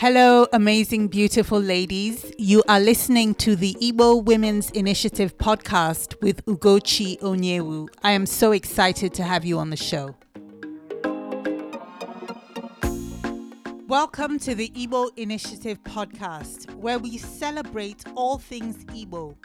[0.00, 2.32] Hello, amazing, beautiful ladies.
[2.38, 7.86] You are listening to the Igbo Women's Initiative podcast with Ugochi Onyewu.
[8.02, 10.16] I am so excited to have you on the show.
[13.88, 19.36] Welcome to the Igbo Initiative podcast, where we celebrate all things Igbo.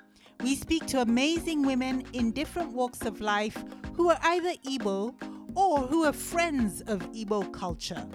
[0.42, 3.62] We speak to amazing women in different walks of life
[3.98, 5.16] who are either Igbo
[5.54, 8.08] or who are friends of Igbo culture.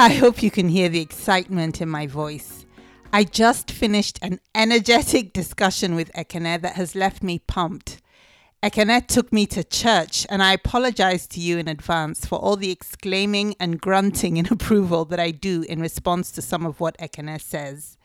[0.00, 2.64] I hope you can hear the excitement in my voice.
[3.12, 8.00] I just finished an energetic discussion with Ekene that has left me pumped.
[8.62, 12.70] Ekene took me to church, and I apologize to you in advance for all the
[12.70, 17.38] exclaiming and grunting in approval that I do in response to some of what Ekene
[17.38, 17.98] says.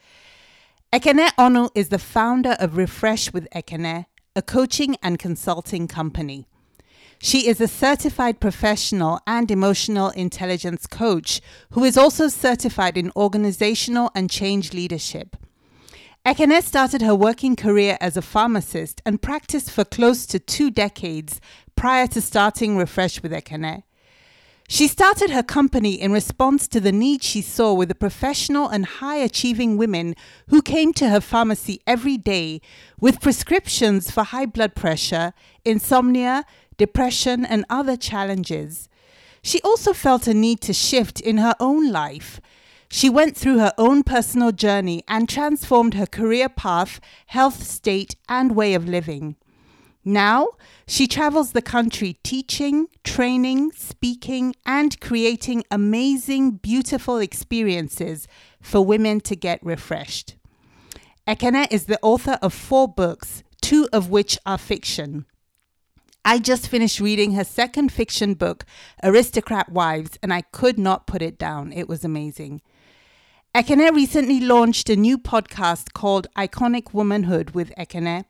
[0.91, 6.45] Ekene Onu is the founder of Refresh with Ekene, a coaching and consulting company.
[7.19, 11.41] She is a certified professional and emotional intelligence coach
[11.71, 15.35] who is also certified in organizational and change leadership.
[16.25, 21.39] Ekene started her working career as a pharmacist and practiced for close to two decades
[21.75, 23.83] prior to starting Refresh with Ekene.
[24.67, 28.83] She started her company in response to the need she saw with the professional and
[28.83, 30.15] high achieving women
[30.47, 32.61] who came to her pharmacy every day
[32.99, 36.45] with prescriptions for high blood pressure, insomnia,
[36.77, 38.89] depression, and other challenges.
[39.41, 42.41] She also felt a need to shift in her own life.
[42.89, 48.55] She went through her own personal journey and transformed her career path, health state, and
[48.55, 49.35] way of living.
[50.07, 50.49] Now,
[50.87, 58.27] she travels the country teaching, training, speaking, and creating amazing, beautiful experiences
[58.61, 60.35] for women to get refreshed.
[61.27, 65.25] Ekene is the author of four books, two of which are fiction.
[66.27, 68.65] I just finished reading her second fiction book,
[69.03, 71.71] Aristocrat Wives, and I could not put it down.
[71.71, 72.63] It was amazing.
[73.53, 78.25] Ekene recently launched a new podcast called Iconic Womanhood with Ekene.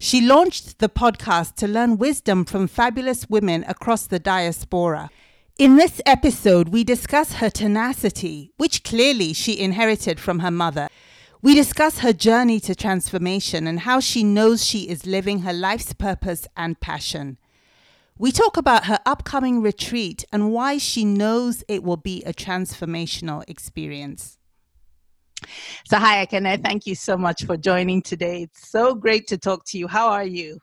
[0.00, 5.08] She launched the podcast to learn wisdom from fabulous women across the diaspora.
[5.60, 10.88] In this episode, we discuss her tenacity, which clearly she inherited from her mother.
[11.40, 15.92] We discuss her journey to transformation and how she knows she is living her life's
[15.92, 17.38] purpose and passion.
[18.18, 23.48] We talk about her upcoming retreat and why she knows it will be a transformational
[23.48, 24.36] experience.
[25.86, 26.60] So, hi, Ekene.
[26.60, 28.42] Thank you so much for joining today.
[28.42, 29.86] It's so great to talk to you.
[29.86, 30.58] How are you?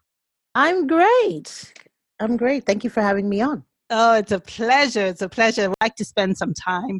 [0.55, 1.73] I'm great.
[2.19, 2.65] I'm great.
[2.65, 3.63] Thank you for having me on.
[3.89, 5.05] Oh, it's a pleasure.
[5.05, 5.69] It's a pleasure.
[5.69, 6.99] I'd like to spend some time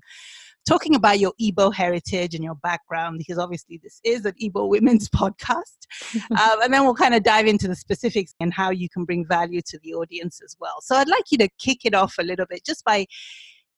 [0.66, 5.10] talking about your Igbo heritage and your background, because obviously this is an Igbo women's
[5.16, 5.72] podcast.
[6.32, 9.26] um, and then we'll kind of dive into the specifics and how you can bring
[9.28, 10.82] value to the audience as well.
[10.82, 13.06] So I'd like you to kick it off a little bit just by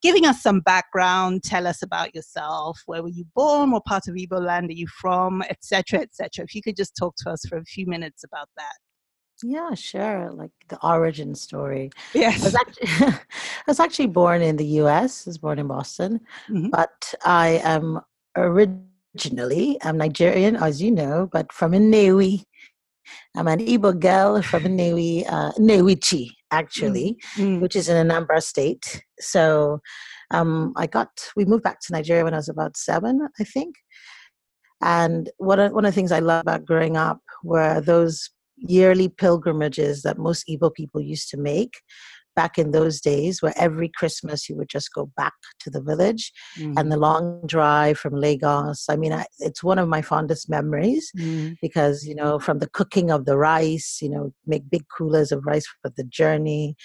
[0.02, 1.44] giving us some background.
[1.44, 2.82] Tell us about yourself.
[2.86, 3.72] Where were you born?
[3.72, 5.42] What part of Igbo land are you from?
[5.50, 6.00] Etc.
[6.00, 6.44] Etc.
[6.44, 8.76] If you could just talk to us for a few minutes about that.
[9.44, 10.32] Yeah, sure.
[10.32, 11.92] Like the origin story.
[12.14, 12.42] Yes.
[12.42, 15.28] I was actually, I was actually born in the US.
[15.28, 16.70] I was born in Boston, mm-hmm.
[16.70, 18.02] but I am
[18.36, 18.88] originally
[19.84, 22.44] I'm Nigerian, as you know, but from Nnewi.
[23.36, 27.62] I'm an Igbo girl from Nnewi, uh, Nnewichi, actually, mm-hmm.
[27.62, 29.02] which is in Anambra State.
[29.20, 29.80] So
[30.32, 33.76] um, I got, we moved back to Nigeria when I was about seven, I think.
[34.82, 39.10] And one of, one of the things I love about growing up were those yearly
[39.10, 41.82] pilgrimages that most Igbo people used to make
[42.38, 46.32] back in those days, where every Christmas you would just go back to the village
[46.58, 46.72] mm.
[46.78, 48.86] and the long drive from Lagos.
[48.90, 51.58] I mean, I, it's one of my fondest memories mm.
[51.64, 55.46] because, you know, from the cooking of the rice, you know, make big coolers of
[55.48, 56.76] rice for the journey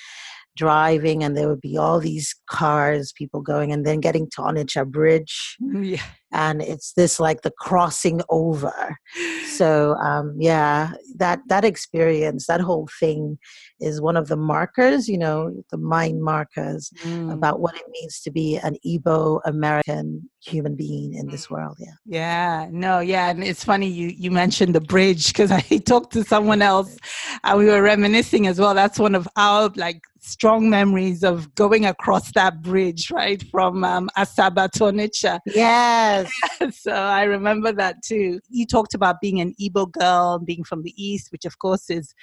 [0.56, 4.87] driving and there would be all these cars people going and then getting to Onitsha
[4.87, 6.03] Bridge yeah.
[6.32, 8.97] And it's this like the crossing over
[9.47, 13.38] so um, yeah that that experience that whole thing
[13.81, 17.32] is one of the markers you know the mind markers mm.
[17.32, 21.93] about what it means to be an Igbo American human being in this world yeah
[22.06, 26.25] yeah no yeah and it's funny you you mentioned the bridge because I talked to
[26.25, 26.96] someone else
[27.44, 31.84] and we were reminiscing as well that's one of our like strong memories of going
[31.84, 35.40] across that bridge, right, from um, Asaba to Onitsha.
[35.46, 36.21] Yes.
[36.72, 38.40] so I remember that too.
[38.48, 42.14] You talked about being an Igbo girl, being from the East, which of course is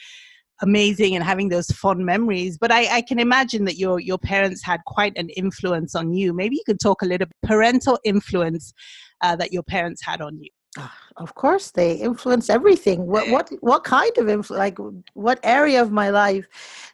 [0.61, 2.57] amazing and having those fond memories.
[2.57, 6.33] But I, I can imagine that your, your parents had quite an influence on you.
[6.33, 8.73] Maybe you could talk a little bit parental influence
[9.21, 10.49] uh, that your parents had on you.
[10.77, 13.07] Ah, of course, they influence everything.
[13.07, 14.59] What what what kind of influence?
[14.59, 14.77] Like
[15.15, 16.45] what area of my life?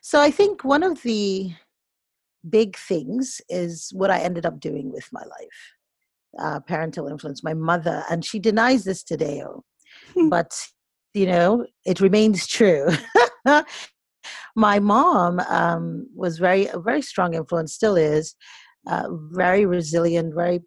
[0.01, 1.51] So I think one of the
[2.49, 5.75] big things is what I ended up doing with my life.
[6.37, 7.43] Uh, parental influence.
[7.43, 9.63] My mother, and she denies this today, oh,
[10.29, 10.51] but
[11.13, 12.89] you know it remains true.
[14.55, 18.35] my mom um, was very a very strong influence, still is.
[18.87, 20.59] Uh, very resilient, very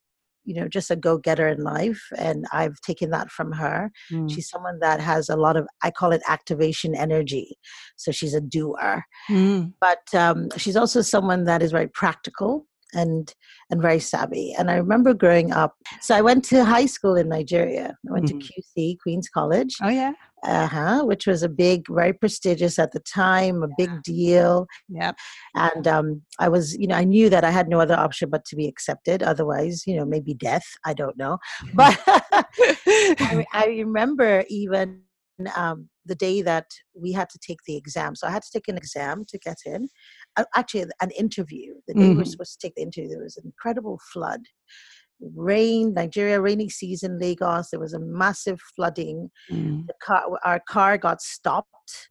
[0.48, 4.30] you know just a go-getter in life and i've taken that from her mm.
[4.32, 7.58] she's someone that has a lot of i call it activation energy
[7.96, 9.70] so she's a doer mm.
[9.78, 13.34] but um, she's also someone that is very practical and
[13.70, 17.28] and very savvy and i remember growing up so i went to high school in
[17.28, 18.28] nigeria i went mm.
[18.28, 18.80] to mm-hmm.
[18.80, 20.12] qc queens college oh yeah
[20.44, 24.66] uh-huh, which was a big, very prestigious at the time, a big deal.
[24.88, 25.16] Yep.
[25.54, 28.44] And um, I was, you know, I knew that I had no other option but
[28.46, 29.22] to be accepted.
[29.22, 30.64] Otherwise, you know, maybe death.
[30.84, 31.38] I don't know.
[31.74, 35.02] But I, I, remember even
[35.54, 38.14] um, the day that we had to take the exam.
[38.14, 39.88] So I had to take an exam to get in.
[40.36, 41.74] Uh, actually, an interview.
[41.86, 42.10] The day mm-hmm.
[42.10, 44.40] we were supposed to take the interview, there was an incredible flood
[45.34, 47.70] rain, Nigeria, rainy season, Lagos.
[47.70, 49.30] There was a massive flooding.
[49.50, 49.86] Mm.
[49.86, 52.10] The car, our car got stopped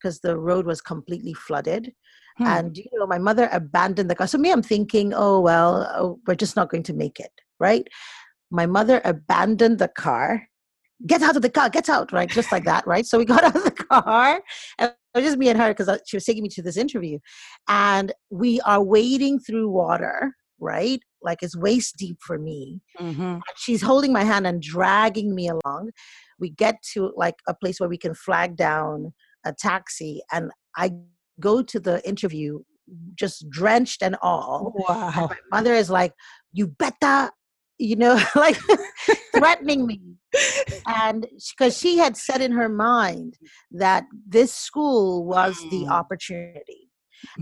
[0.00, 1.92] because the road was completely flooded.
[2.38, 2.46] Hmm.
[2.46, 4.26] And you know, my mother abandoned the car.
[4.26, 7.86] So me, I'm thinking, oh well, oh, we're just not going to make it, right?
[8.50, 10.46] My mother abandoned the car.
[11.06, 12.28] Get out of the car, get out, right?
[12.28, 13.04] Just like that, right?
[13.04, 14.40] So we got out of the car.
[14.78, 17.18] And it was just me and her because she was taking me to this interview.
[17.68, 21.00] And we are wading through water right?
[21.22, 22.80] Like it's waist deep for me.
[22.98, 23.38] Mm-hmm.
[23.56, 25.90] She's holding my hand and dragging me along.
[26.38, 29.12] We get to like a place where we can flag down
[29.44, 30.92] a taxi, and I
[31.40, 32.60] go to the interview
[33.14, 34.74] just drenched and all.
[34.88, 35.12] Wow.
[35.16, 36.12] And my mother is like,
[36.52, 37.30] "You better,"
[37.78, 38.58] you know, like
[39.38, 40.00] threatening me.
[40.86, 43.38] And because she had said in her mind
[43.70, 45.90] that this school was the mm.
[45.90, 46.86] opportunity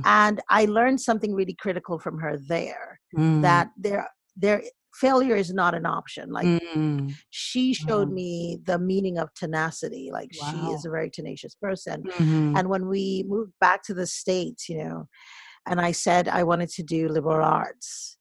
[0.05, 3.43] and i learned something really critical from her there mm.
[3.43, 4.63] that there there
[4.95, 7.13] failure is not an option like mm.
[7.31, 8.15] she showed wow.
[8.15, 10.51] me the meaning of tenacity like wow.
[10.51, 12.57] she is a very tenacious person mm-hmm.
[12.57, 15.09] and when we moved back to the states you know
[15.67, 18.17] and i said i wanted to do liberal arts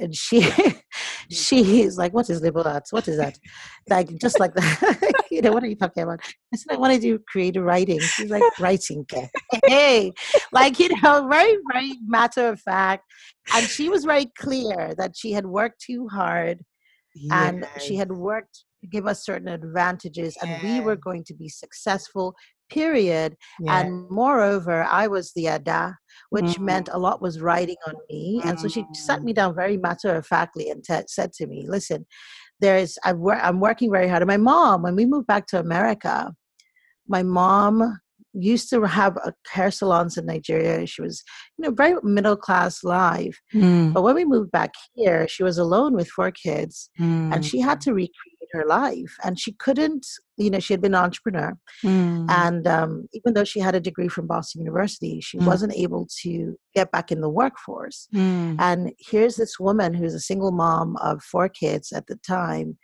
[0.00, 0.82] and she mm.
[1.30, 2.92] she is like, "What is liberal arts?
[2.92, 3.38] What is that?"
[3.88, 5.22] Like just like that.
[5.30, 6.20] you know, what are you talking about?
[6.52, 9.06] I said, "I want to do creative writing." She's like, "Writing,
[9.66, 10.12] hey,
[10.52, 13.04] like you know, very very matter of fact."
[13.54, 16.64] And she was very clear that she had worked too hard,
[17.30, 20.42] and she had worked to give us certain advantages, yes.
[20.42, 22.34] and we were going to be successful
[22.70, 23.36] period.
[23.60, 23.80] Yeah.
[23.80, 25.96] And moreover, I was the Ada,
[26.30, 26.64] which mm-hmm.
[26.64, 28.40] meant a lot was riding on me.
[28.44, 29.36] And so she sat me mm.
[29.36, 32.06] down very matter of factly and t- said to me, listen,
[32.60, 34.22] there's, I wor- I'm working very hard.
[34.22, 36.32] And my mom, when we moved back to America,
[37.08, 37.98] my mom
[38.32, 40.86] used to have a hair salons in Nigeria.
[40.86, 41.22] She was,
[41.58, 43.40] you know, very middle class life.
[43.52, 43.92] Mm.
[43.92, 47.34] But when we moved back here, she was alone with four kids mm.
[47.34, 50.06] and she had to recreate her life and she couldn't
[50.36, 52.26] you know she had been an entrepreneur mm.
[52.30, 55.46] and um, even though she had a degree from boston university she mm.
[55.46, 58.56] wasn't able to get back in the workforce mm.
[58.58, 62.78] and here's this woman who's a single mom of four kids at the time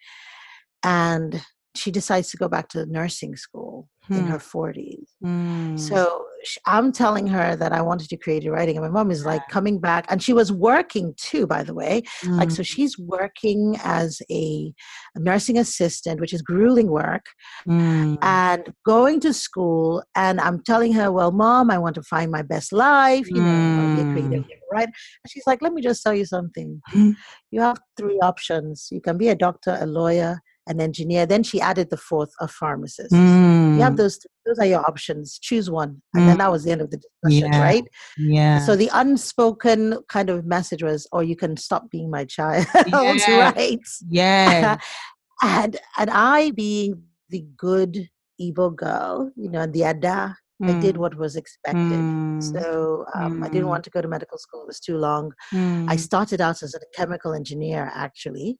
[0.82, 1.42] and
[1.74, 4.26] she decides to go back to nursing school in hmm.
[4.28, 5.08] her 40s.
[5.23, 5.78] Mm.
[5.78, 6.25] So
[6.66, 9.47] I'm telling her that I wanted to create a writing, and my mom is like
[9.49, 12.02] coming back, and she was working too, by the way.
[12.23, 12.38] Mm.
[12.38, 14.73] Like, so she's working as a,
[15.16, 17.26] nursing assistant, which is grueling work,
[17.66, 18.19] mm.
[18.23, 20.02] and going to school.
[20.14, 23.97] And I'm telling her, Well, mom, I want to find my best life, you know,
[23.97, 24.88] be a creative right?
[24.88, 26.81] And she's like, Let me just tell you something.
[27.52, 31.26] You have three options you can be a doctor, a lawyer, an engineer.
[31.26, 33.12] Then she added the fourth, a pharmacist.
[33.12, 33.76] Mm.
[33.76, 33.99] You have mm.
[33.99, 34.18] those.
[34.44, 35.38] Those are your options.
[35.38, 36.26] Choose one, and mm.
[36.26, 37.62] then that was the end of the discussion, yeah.
[37.62, 37.85] right?
[38.16, 38.58] Yeah.
[38.61, 43.52] So the unspoken kind of message was, "Oh, you can stop being my child, yeah.
[43.56, 44.78] right?" Yeah.
[45.42, 48.08] and and I, being the good
[48.40, 50.75] Igbo girl, you know, the Ada, Mm.
[50.75, 50.99] I did mm.
[50.99, 51.80] what was expected.
[51.80, 52.42] Mm.
[52.42, 53.44] So um, mm.
[53.44, 53.68] I didn't mm.
[53.68, 55.32] want to go to medical school, it was too long.
[55.52, 58.58] I started out as a chemical engineer, actually.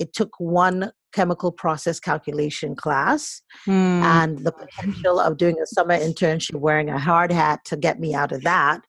[0.00, 3.72] It took one chemical process calculation class mm.
[3.72, 8.14] and the potential of doing a summer internship wearing a hard hat to get me
[8.14, 8.80] out of that.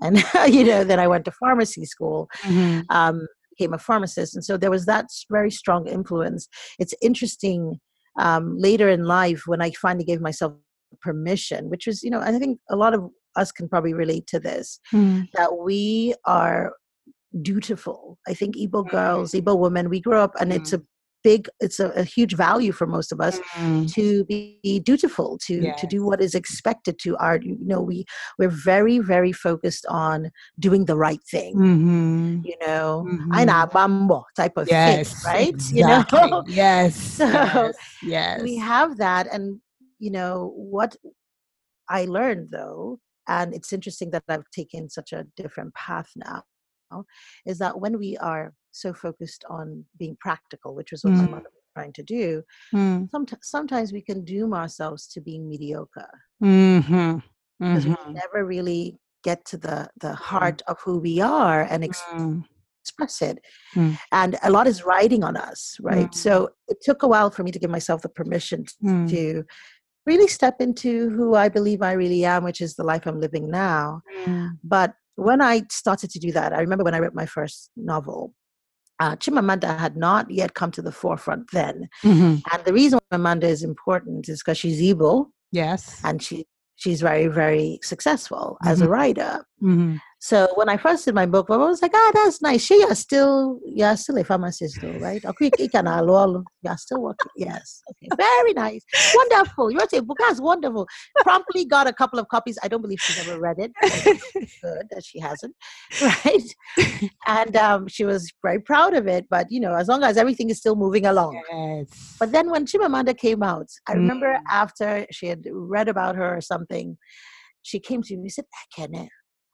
[0.00, 2.28] And, you know, then I went to pharmacy school.
[2.42, 2.80] Mm-hmm.
[2.90, 6.48] Um, became a pharmacist and so there was that very strong influence
[6.80, 7.78] it's interesting
[8.18, 10.54] um, later in life when i finally gave myself
[11.00, 14.40] permission which was you know i think a lot of us can probably relate to
[14.40, 15.24] this mm.
[15.34, 16.72] that we are
[17.42, 18.18] dutiful.
[18.28, 19.48] I think Igbo girls, mm-hmm.
[19.48, 20.82] Igbo women, we grow up and it's a
[21.24, 23.90] big it's a, a huge value for most of us Mm.
[23.94, 28.04] to be dutiful to to do what is expected to our you know we
[28.38, 32.44] we're very very focused on doing the right thing Mhm.
[32.44, 33.28] you know Mhm.
[33.32, 35.14] I know bambo type of Yes.
[35.14, 35.78] thing right Exactly.
[35.80, 36.94] you know Yes.
[36.96, 37.74] So, yes.
[38.02, 38.42] Yes.
[38.42, 39.60] we have that and
[39.98, 40.94] you know what
[41.88, 42.98] i learned though
[43.28, 46.42] and it's interesting that i've taken such a different path now
[47.50, 48.46] is that when we are
[48.82, 49.66] so focused on
[50.02, 51.34] being practical which was what my Mm.
[51.36, 52.26] mother was trying to do
[52.80, 52.98] Mm.
[53.12, 57.22] somet- sometimes we can doom ourselves to being mediocre Mhm.
[57.60, 58.12] because we Mhm.
[58.22, 58.82] never really
[59.28, 62.44] get to the the heart of who we are and ex- Mm.
[62.82, 63.36] express it
[63.74, 63.92] Mm.
[64.20, 65.60] and a lot is riding on us
[65.90, 66.22] right Mm.
[66.24, 66.32] so
[66.72, 69.08] it took a while for me to give myself the permission Mm.
[69.14, 69.22] to
[70.10, 73.46] really step into who I believe I really am, which is the life I'm living
[73.50, 74.02] now.
[74.26, 74.58] Mm.
[74.62, 78.34] But when I started to do that, I remember when I wrote my first novel,
[79.00, 81.88] uh, Chimamanda had not yet come to the forefront then.
[82.02, 82.42] Mhm.
[82.52, 86.00] And the reason Amanda is important is because she's Igbo Yes.
[86.04, 89.46] and she she's very, very successful as a writer.
[89.62, 90.00] Mhm.
[90.24, 92.64] So when I first did my book, I was like, ah, that's nice.
[92.64, 95.22] She is still, you're still a pharmacist though, right?
[95.22, 97.30] Okay, you can You're still working.
[97.36, 97.82] Yes.
[97.90, 98.08] Okay.
[98.16, 98.82] Very nice.
[99.14, 99.70] Wonderful.
[99.70, 100.16] You wrote a book.
[100.18, 100.88] That's wonderful.
[101.18, 102.58] Promptly got a couple of copies.
[102.62, 103.72] I don't believe she's ever read it.
[103.82, 105.54] Good that she hasn't.
[106.00, 106.54] Right.
[107.26, 109.26] And um, she was very proud of it.
[109.28, 111.38] But, you know, as long as everything is still moving along.
[111.52, 112.16] yes.
[112.18, 114.40] But then when Chimamanda came out, I remember Mm.
[114.50, 116.96] after she had read about her or something,
[117.60, 118.46] she came to me and said,
[118.78, 119.08] Ekene,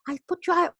[0.07, 0.73] I put you out.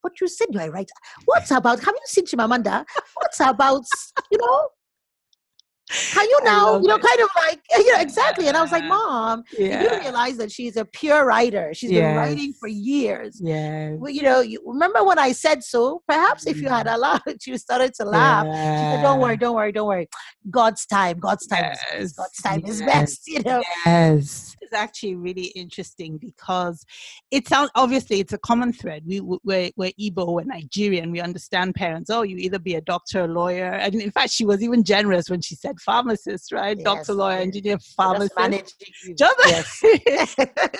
[0.00, 0.90] What you said, you are right.
[1.26, 1.78] What's about?
[1.84, 2.84] Have you seen Chimamanda?
[3.14, 3.84] What's about?
[4.32, 4.68] You know,
[5.92, 6.80] can you now?
[6.80, 7.02] You know, it.
[7.02, 8.48] kind of like you know exactly.
[8.48, 8.88] And I was like, Yeah.
[8.88, 11.72] Mom, you realize that she's a pure writer.
[11.74, 13.40] She's been writing for years.
[13.42, 13.92] Yeah.
[13.94, 16.02] Well, you know, you remember when I said so?
[16.08, 16.94] Perhaps if you had mm.
[16.94, 18.46] allowed, she started to laugh.
[18.46, 20.08] She said, "Don't worry, don't worry, don't worry.
[20.50, 22.16] God's time, God's time is best.
[22.16, 24.51] God's time is best." You know, Yes.
[24.72, 26.86] It's actually really interesting because
[27.30, 29.02] it sounds obviously it's a common thread.
[29.06, 31.10] We we're, we're Igbo, we're Nigerian.
[31.10, 32.08] We understand parents.
[32.08, 35.28] Oh, you either be a doctor, a lawyer, and in fact, she was even generous
[35.28, 36.78] when she said pharmacist, right?
[36.78, 38.82] Yes, Doctor, lawyer, engineer, pharmacist.
[39.18, 39.80] Just- yes.
[39.82, 40.02] it,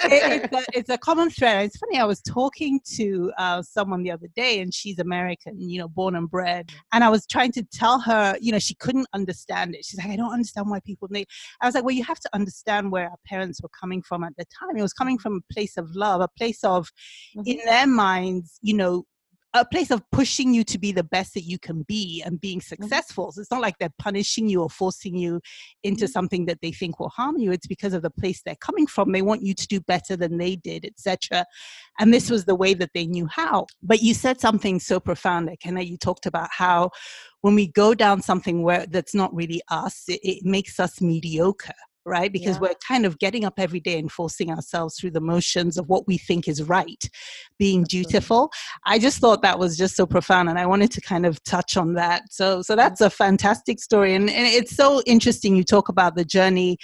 [0.05, 1.67] it's, a, it's a common thread.
[1.67, 1.99] It's funny.
[1.99, 6.17] I was talking to uh, someone the other day, and she's American, you know, born
[6.17, 6.71] and bred.
[6.93, 9.85] And I was trying to tell her, you know, she couldn't understand it.
[9.85, 11.27] She's like, I don't understand why people need.
[11.61, 14.33] I was like, well, you have to understand where our parents were coming from at
[14.37, 14.77] the time.
[14.77, 16.91] It was coming from a place of love, a place of,
[17.35, 17.67] in mm-hmm.
[17.67, 19.05] their minds, you know.
[19.55, 22.61] A place of pushing you to be the best that you can be and being
[22.61, 22.83] mm-hmm.
[22.83, 23.33] successful.
[23.33, 25.43] So it's not like they're punishing you or forcing you
[25.83, 26.11] into mm-hmm.
[26.11, 27.53] something that they think will harm you.
[27.53, 29.13] It's because of the place they're coming from.
[29.13, 31.45] They want you to do better than they did etc
[31.99, 33.67] and this was the way that they knew how.
[33.83, 36.91] But you said something so profound like Kenna, you talked about how
[37.43, 41.75] when we go down something where that's not really us it, it makes us mediocre
[42.05, 42.33] right?
[42.33, 42.61] Because Yeah.
[42.63, 46.07] we're kind of getting up every day and forcing ourselves through the motions of what
[46.07, 47.09] we think is right
[47.59, 48.51] being dutiful.
[48.85, 51.77] I just thought that was just so profound and i wanted to kind of touch
[51.77, 52.23] on that.
[52.31, 56.25] So so that's a fantastic story and, and it's so interesting you talk about the
[56.25, 56.79] journey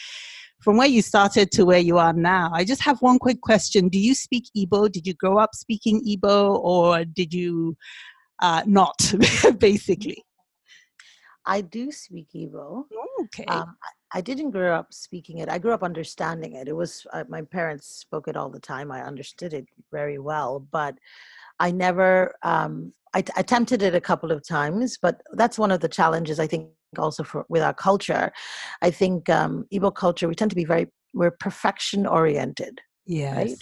[0.60, 2.50] from where you started to where you are now.
[2.52, 3.88] I just have one quick question.
[3.88, 4.90] Do you speak igbo?
[4.90, 7.76] Did you grow up speaking igbo or did you
[8.40, 9.14] uh, not
[9.58, 10.24] basically?
[11.48, 12.84] I do speak Igbo.
[13.28, 13.76] Okay Um,
[14.12, 15.48] I, didn't grow up speaking it.
[15.48, 16.68] I grew up understanding it.
[16.68, 18.90] It was uh, my parents spoke it all the time.
[18.90, 20.96] I understood it very well, but
[21.60, 22.34] I never.
[22.42, 26.38] Um, I t- attempted it a couple of times, but that's one of the challenges
[26.38, 26.68] I think
[26.98, 28.32] also for with our culture.
[28.82, 32.80] I think um, Igbo culture we tend to be very we're perfection oriented.
[33.08, 33.56] Yes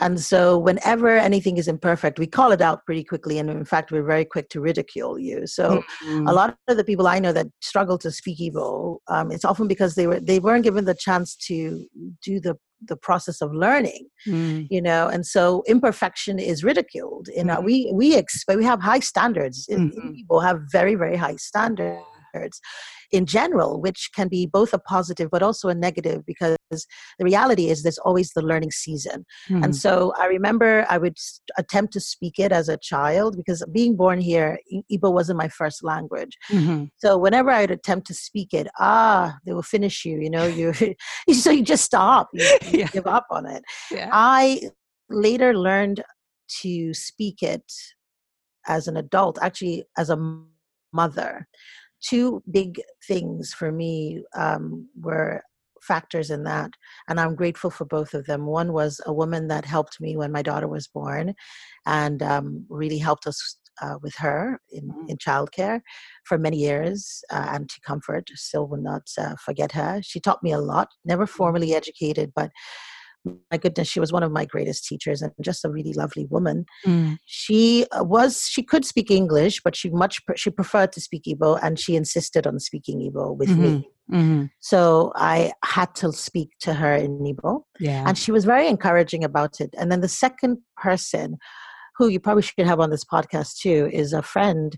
[0.00, 3.38] And so, whenever anything is imperfect, we call it out pretty quickly.
[3.38, 5.46] And in fact, we're very quick to ridicule you.
[5.46, 5.64] So,
[6.02, 9.44] Mm, a lot of the people I know that struggle to speak Igbo, um, it's
[9.44, 11.86] often because they were they weren't given the chance to
[12.28, 12.54] do the
[12.90, 15.02] the process of learning, mm, you know.
[15.14, 17.28] And so, imperfection is ridiculed.
[17.40, 17.66] In our, Mhm.
[17.68, 19.58] we we expect we have high standards.
[19.70, 20.16] Mhm.
[20.20, 22.60] Igbo have very very high standards
[23.12, 26.56] in general, which can be both a positive but also a negative because
[27.18, 29.18] the reality is there's always the learning season.
[29.62, 31.16] And mm, so I remember I would
[31.62, 34.58] attempt to speak it as a child because being born here,
[34.92, 36.34] Igbo wasn't my first language.
[36.52, 36.90] mhm.
[36.96, 40.46] So whenever I would attempt to speak it, ah, they will finish you, you know,
[40.46, 40.72] you
[41.34, 42.88] so you just stop, you, you Yeah.
[42.96, 43.62] give up on it.
[43.90, 44.70] yeah I
[45.10, 46.02] later learned
[46.62, 47.64] to speak it
[48.66, 50.18] as an adult, actually as a
[50.92, 51.46] mother.
[52.00, 55.42] Two big things for me um, were
[55.86, 56.70] factors in that,
[57.08, 58.46] and I'm grateful for both of them.
[58.46, 61.34] One was a woman that helped me when my daughter was born,
[61.86, 65.08] and um, really helped us uh, with her in, mm.
[65.08, 65.80] in childcare
[66.24, 67.22] for many years.
[67.30, 70.00] Uh, to Comfort still will not uh, forget her.
[70.02, 71.36] She taught me a lot, never mm-hmm.
[71.36, 72.50] formally educated, but
[73.24, 76.66] my goodness, she was one of my greatest teachers and just a really lovely woman.
[76.86, 77.18] Mm.
[77.24, 81.58] She uh, was she could speak English, but she much she preferred to speak Igbo,
[81.62, 83.62] and she insisted on speaking Igbo with mm-hmm.
[83.62, 83.88] me.
[84.12, 84.44] Mm-hmm.
[84.60, 88.04] So I had to speak to her in Igbo, yeah.
[88.06, 89.74] and she was very encouraging about it.
[89.78, 91.38] And then the second person,
[91.96, 94.76] who you probably should have on this podcast too, is a friend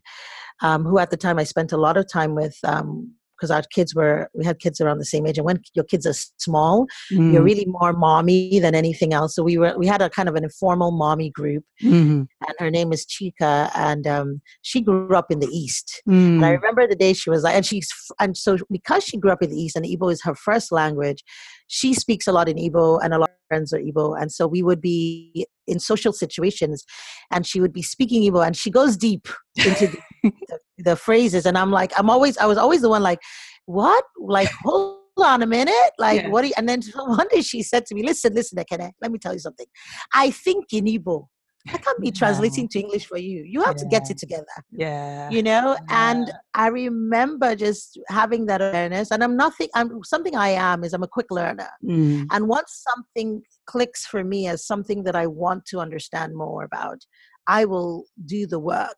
[0.63, 2.57] um, who at the time I spent a lot of time with.
[2.65, 5.85] Um, because our kids were we had kids around the same age and when your
[5.85, 7.33] kids are small mm.
[7.33, 10.35] you're really more mommy than anything else so we were we had a kind of
[10.35, 12.23] an informal mommy group mm-hmm.
[12.47, 16.13] and her name is Chika and um, she grew up in the east mm.
[16.13, 16.61] and i mm.
[16.61, 17.89] remember the day she was like and she's
[18.21, 21.23] and so because she grew up in the east and Igbo is her first language
[21.69, 24.47] she speaks a lot in Igbo and a lot of friends are Igbo and so
[24.47, 26.85] we would be in social situations
[27.31, 29.99] and she would be speaking Igbo and she goes deep into the,
[30.49, 33.21] the, the, phrases and I'm like I'm always I was always the one like
[33.67, 36.29] what like hold on a minute like yeah.
[36.29, 39.19] what you, and then one day she said to me listen listen Ekene, let me
[39.19, 39.67] tell you something
[40.13, 41.27] I think in Igbo
[41.69, 43.43] I can't be translating to English for you.
[43.45, 43.83] You have yeah.
[43.83, 44.47] to get it together.
[44.71, 45.31] Yeah.
[45.31, 46.11] You know, yeah.
[46.11, 49.11] and I remember just having that awareness.
[49.11, 51.69] And I'm nothing, I'm something I am is I'm a quick learner.
[51.85, 52.27] Mm.
[52.31, 56.99] And once something clicks for me as something that I want to understand more about,
[57.47, 58.97] I will do the work.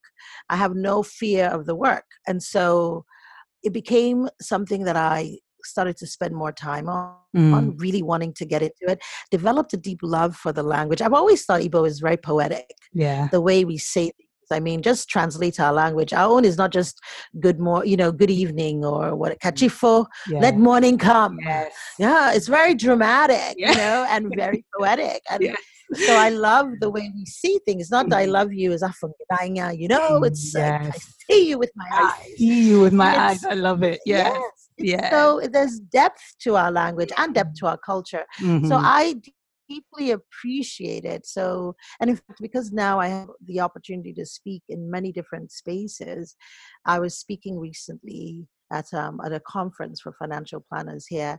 [0.48, 2.06] I have no fear of the work.
[2.26, 3.04] And so
[3.62, 7.54] it became something that I started to spend more time on, mm.
[7.54, 9.00] on really wanting to get into it
[9.30, 13.28] developed a deep love for the language i've always thought igbo is very poetic yeah
[13.32, 16.12] the way we say things I mean, just translate our language.
[16.12, 17.00] Our own is not just
[17.40, 20.40] good more, you know, good evening or what kachifo, yeah.
[20.40, 21.38] let morning come.
[21.40, 21.74] Yes.
[21.98, 23.70] Yeah, it's very dramatic, yeah.
[23.70, 25.22] you know, and very poetic.
[25.30, 25.56] And yes.
[26.06, 27.90] so I love the way we see things.
[27.90, 28.32] Not that I mm-hmm.
[28.32, 30.84] love you as afanganya, you know, it's yes.
[30.84, 30.98] like, I
[31.30, 32.12] see you with my eyes.
[32.20, 33.44] I see you with my eyes.
[33.44, 34.00] I love it.
[34.06, 34.34] Yes.
[34.34, 35.11] yes yeah.
[35.11, 38.25] So there's depth to our language and depth to our culture.
[38.40, 38.68] Mm-hmm.
[38.68, 39.20] So I
[39.68, 41.26] deeply appreciate it.
[41.26, 45.52] So, and in fact, because now I have the opportunity to speak in many different
[45.52, 46.36] spaces,
[46.86, 51.38] I was speaking recently at um, at a conference for financial planners here,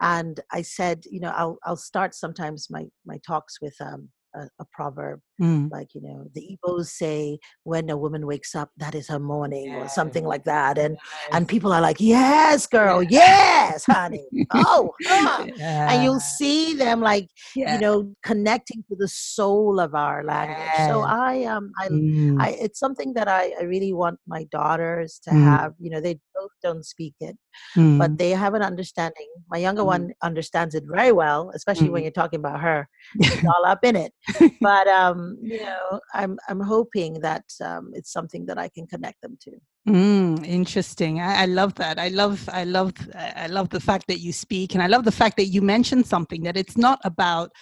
[0.00, 4.48] and I said, you know, I'll I'll start sometimes my my talks with um, a,
[4.60, 5.70] a proverb mm.
[5.70, 9.66] like you know the Igbos say when a woman wakes up that is her morning
[9.66, 9.82] yes.
[9.82, 11.28] or something like that and yes.
[11.32, 15.46] and people are like yes girl yes honey oh huh.
[15.56, 15.90] yeah.
[15.92, 17.74] and you'll see them like yeah.
[17.74, 20.90] you know connecting to the soul of our language yes.
[20.90, 22.40] so I um I, mm.
[22.40, 25.42] I it's something that I, I really want my daughters to mm.
[25.44, 27.36] have you know they both don't speak it
[27.74, 28.18] but mm.
[28.18, 29.86] they have an understanding my younger mm.
[29.86, 32.04] one understands it very well especially when mm.
[32.04, 32.88] you're talking about her
[33.46, 34.12] all up in it
[34.60, 39.20] but um, you know, I'm I'm hoping that um, it's something that I can connect
[39.22, 39.52] them to.
[39.88, 41.20] Mm, interesting.
[41.20, 41.98] I, I, love that.
[41.98, 45.12] I love I love I love the fact that you speak, and I love the
[45.12, 47.52] fact that you mentioned something that it's not about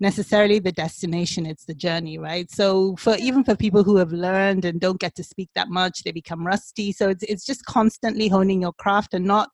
[0.00, 4.64] necessarily the destination it's the journey right so for even for people who have learned
[4.64, 8.28] and don't get to speak that much they become rusty so it's, it's just constantly
[8.28, 9.50] honing your craft and not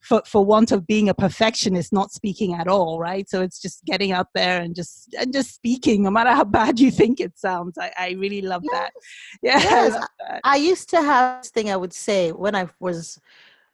[0.00, 3.84] for, for want of being a perfectionist not speaking at all right so it's just
[3.84, 7.38] getting out there and just and just speaking no matter how bad you think it
[7.38, 8.72] sounds i, I really love yes.
[8.72, 8.92] that
[9.42, 9.94] yeah yes.
[9.94, 10.40] I, that.
[10.44, 13.18] I used to have this thing i would say when i was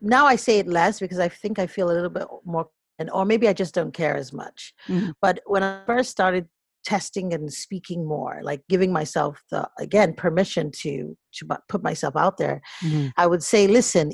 [0.00, 3.10] now i say it less because i think i feel a little bit more and
[3.10, 5.10] or maybe i just don't care as much mm-hmm.
[5.20, 6.46] but when i first started
[6.86, 12.36] testing and speaking more like giving myself the again permission to to put myself out
[12.38, 13.08] there mm-hmm.
[13.16, 14.12] i would say listen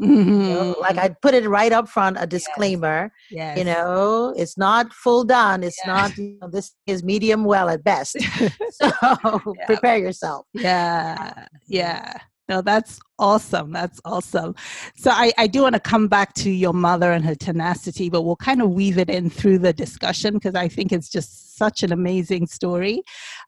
[0.00, 0.30] mm-hmm.
[0.30, 3.56] you know, like i'd put it right up front a disclaimer yes.
[3.56, 3.58] Yes.
[3.58, 5.92] you know it's not full done it's yeah.
[5.92, 8.16] not you know, this is medium well at best
[8.70, 9.66] so yeah.
[9.66, 12.18] prepare yourself yeah yeah
[12.52, 13.72] no, that's awesome.
[13.72, 14.54] That's awesome.
[14.94, 18.22] So I, I do want to come back to your mother and her tenacity, but
[18.22, 21.82] we'll kind of weave it in through the discussion because I think it's just such
[21.82, 23.02] an amazing story.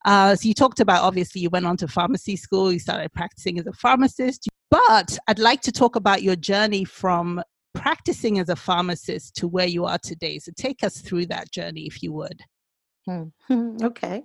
[0.07, 3.59] Uh, so you talked about obviously you went on to pharmacy school, you started practicing
[3.59, 7.43] as a pharmacist, but I'd like to talk about your journey from
[7.75, 10.39] practicing as a pharmacist to where you are today.
[10.39, 12.41] So take us through that journey if you would.
[13.07, 13.25] Hmm.
[13.83, 14.25] okay.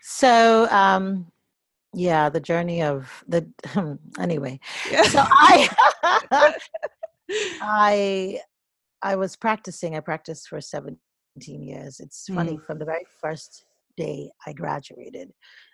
[0.00, 1.32] so um,
[1.94, 3.46] yeah the journey of the
[4.18, 4.58] anyway
[5.08, 5.68] so i
[7.62, 8.40] i
[9.02, 10.98] i was practicing i practiced for 17
[11.62, 12.64] years it's funny mm.
[12.64, 13.64] from the very first
[13.96, 15.32] day i graduated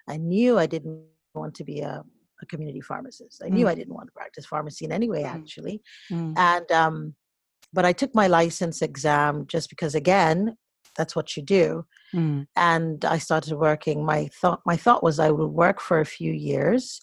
[0.08, 1.02] i knew i didn't
[1.34, 2.02] want to be a,
[2.42, 3.52] a community pharmacist i mm.
[3.52, 5.34] knew i didn't want to practice pharmacy in any way mm.
[5.34, 5.80] actually
[6.10, 6.36] mm.
[6.36, 7.14] and um
[7.72, 10.56] but i took my license exam just because again
[10.96, 11.84] that's what you do.
[12.14, 12.46] Mm.
[12.56, 14.04] And I started working.
[14.04, 17.00] My thought my thought was I would work for a few years,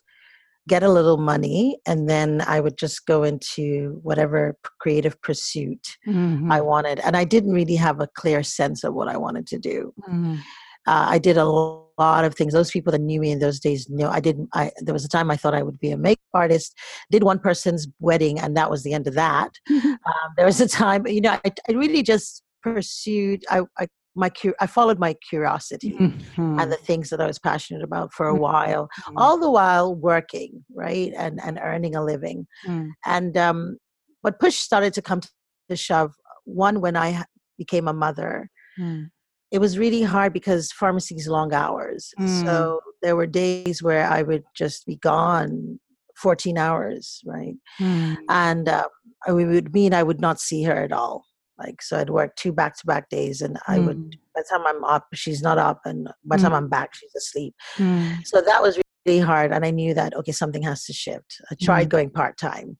[0.67, 6.51] get a little money, and then I would just go into whatever creative pursuit Mhm.
[6.51, 6.99] I wanted.
[6.99, 9.93] And I didn't really have a clear sense of what I wanted to do.
[10.09, 10.39] Mm.
[10.87, 12.53] Uh, I did a lot of things.
[12.53, 14.47] Those people that knew me in those days knew I didn't.
[14.53, 16.77] I there was a time I thought I would be a makeup artist.
[17.11, 19.51] Did one person's wedding, and that was the end of that.
[20.07, 23.45] Um, there was a time, you know, I, I really just pursued.
[23.49, 26.59] I, I my I followed my curiosity Mhm.
[26.59, 28.39] and the things that I was passionate about for a Mhm.
[28.39, 32.47] while, all the while working, right, and and earning a living.
[32.65, 32.89] Mm.
[33.05, 33.77] And um,
[34.23, 35.29] but push started to come to
[35.69, 36.13] the shove.
[36.45, 37.25] One when I
[37.57, 39.11] became a mother, Mm.
[39.51, 42.11] it was really hard because pharmacy is long hours.
[42.19, 42.43] Mm.
[42.45, 45.79] So there were days where I would just be gone
[46.15, 47.55] 14 hours, right?
[47.79, 48.17] Mm.
[48.29, 48.87] And uh,
[49.27, 51.26] it would mean I would not see her at all.
[51.59, 54.11] Like, so I'd work two back to back days and I would, Mm.
[54.35, 55.81] by the time I'm up, she's not up.
[55.85, 56.57] And by the time Mm.
[56.57, 57.55] I'm back, she's asleep.
[57.77, 58.25] Mm.
[58.25, 59.51] So that was really hard.
[59.51, 61.41] And I knew that, okay, something has to shift.
[61.51, 61.91] I tried Mm.
[61.91, 62.77] going part time.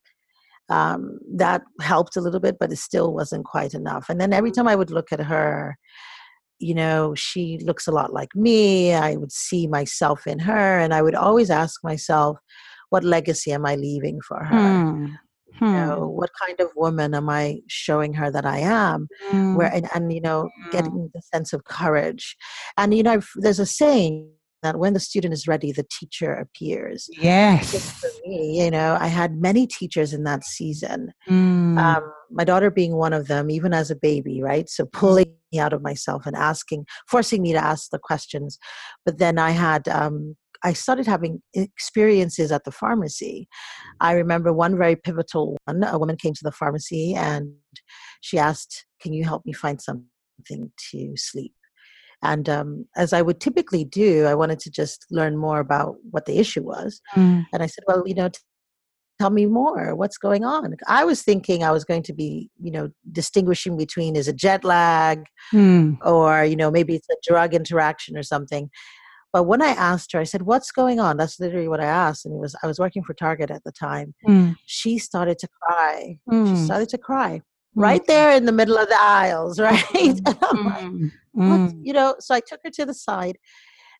[0.70, 4.08] Um, that helped a little bit, but it still wasn't quite enough.
[4.08, 5.76] And then every time I would look at her,
[6.60, 8.92] you know, she looks a lot like me.
[8.92, 10.78] I would see myself in her.
[10.78, 12.38] And I would always ask myself,
[12.90, 14.54] what legacy am I leaving for her?
[14.56, 15.18] Mm.
[15.60, 15.72] You Hmm.
[15.74, 19.08] know, what kind of woman am I showing her that I am?
[19.32, 19.56] Mm.
[19.56, 20.70] Where and, and you know, Mm.
[20.70, 22.36] getting the sense of courage.
[22.76, 24.30] And you know, there's a saying
[24.62, 27.08] that when the student is ready, the teacher appears.
[27.12, 28.00] Yes.
[28.00, 31.12] for me, you know, I had many teachers in that season.
[31.28, 31.78] Mm.
[31.78, 34.68] Um, my daughter being one of them, even as a baby, right?
[34.68, 38.58] So pulling me out of myself and asking, forcing me to ask the questions.
[39.04, 43.48] But then I had, um, I started having experiences at the pharmacy.
[44.00, 45.82] I remember one very pivotal one.
[45.84, 47.52] A woman came to the pharmacy and
[48.20, 51.54] she asked, Can you help me find something to sleep?
[52.22, 56.26] And um, as I would typically do, I wanted to just learn more about what
[56.26, 57.00] the issue was.
[57.14, 57.46] Mm.
[57.52, 58.40] And I said, Well, you know, t-
[59.20, 59.94] tell me more.
[59.94, 60.74] What's going on?
[60.86, 64.64] I was thinking I was going to be, you know, distinguishing between is it jet
[64.64, 65.98] lag Mm.
[66.04, 68.70] or, you know, maybe it's a drug interaction or something.
[69.32, 71.16] But when I asked her, I said, What's going on?
[71.16, 72.24] That's literally what I asked.
[72.24, 74.14] And it was, I was working for Target at the time.
[74.26, 74.56] Mm.
[74.66, 76.18] She started to cry.
[76.30, 76.56] She Mm.
[76.64, 77.42] started to cry
[77.74, 79.84] right there in the middle of the aisles, right?
[79.94, 81.12] And I'm like, Mm.
[81.32, 81.60] what?
[81.60, 81.80] Mm.
[81.84, 83.36] You know, so I took her to the side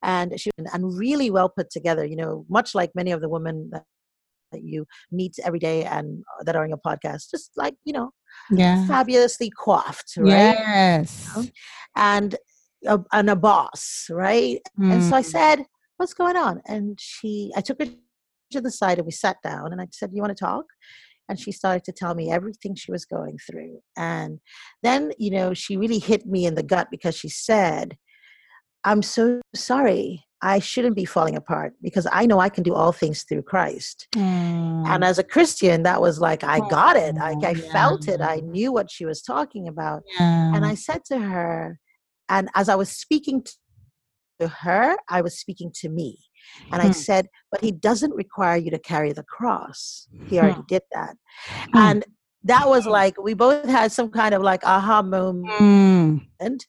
[0.03, 3.69] and she and really well put together, you know, much like many of the women
[3.73, 3.85] that,
[4.53, 8.11] that you meet every day and that are on your podcast, just like, you know,
[8.51, 8.85] Yeah.
[8.87, 10.57] fabulously coiffed, right?
[10.57, 11.51] Yes.
[11.97, 12.37] And
[12.87, 14.61] a, and a boss, right?
[14.79, 15.25] And so I Mm.
[15.25, 16.63] said, What's going on?
[16.67, 17.89] And she, I took her
[18.53, 20.65] to the side and we sat down and I said, You want to talk?
[21.29, 23.81] And she started to tell me everything she was going through.
[23.97, 24.39] And
[24.83, 27.97] then, you know, she really hit me in the gut because she said,
[28.85, 30.25] I'm so sorry.
[30.41, 34.07] I shouldn't be falling apart because I know I can do all things through Christ.
[34.15, 34.89] Mm.
[34.89, 37.17] And as a Christian, that was like, I got it.
[37.17, 38.21] Like, I Oh, felt it.
[38.21, 40.05] I knew what she was talking about.
[40.19, 40.55] Yeah.
[40.55, 41.81] And I said to her,
[42.29, 43.45] and as I was speaking
[44.41, 46.19] to her, I was speaking to me.
[46.73, 46.93] And I Hmm.
[46.93, 50.09] said, but he doesn't require you to carry the cross.
[50.27, 50.43] He Hmm.
[50.45, 51.17] already did that.
[51.73, 51.79] Hmm.
[51.79, 52.05] And
[52.45, 56.67] that was like, we both had some kind of like aha moment.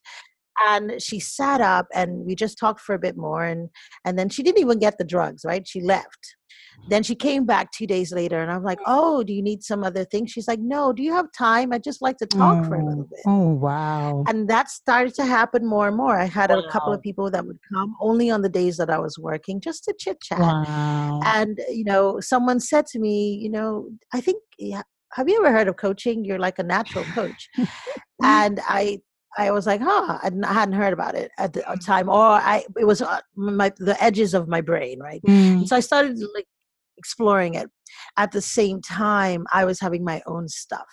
[0.68, 3.44] And she sat up and we just talked for a bit more.
[3.46, 3.70] And,
[4.06, 5.68] and then she didn't even get the drugs, right?
[5.68, 6.36] She left.
[6.80, 6.90] Mm-hmm.
[6.90, 9.64] Then she came back two days later and I'm like, oh, oh do you need
[9.64, 10.26] some other thing?
[10.26, 11.74] She's like, no, do you have time?
[11.74, 14.24] I'd just like to talk for a little oh, bit Oh, wow.
[14.28, 16.20] and that started to happen more and more.
[16.20, 19.00] I had a couple of people that would come only on the days that I
[19.00, 20.40] was working just to chit chat.
[20.40, 21.22] Wow.
[21.24, 25.52] And you know, someone said to me, you know, I think yeah, have you ever
[25.52, 26.24] heard of coaching?
[26.24, 27.50] You're like a natural coach.
[28.24, 29.00] and I
[29.38, 32.66] I was like, huh, I hadn't- heard about it at the uh, time, or I
[32.80, 35.22] it was uh, my the edges of my brain, right?
[35.28, 35.68] Mm.
[35.68, 36.48] So I started like
[36.98, 37.70] exploring it.
[38.18, 40.88] At the same time, I was having my own stuff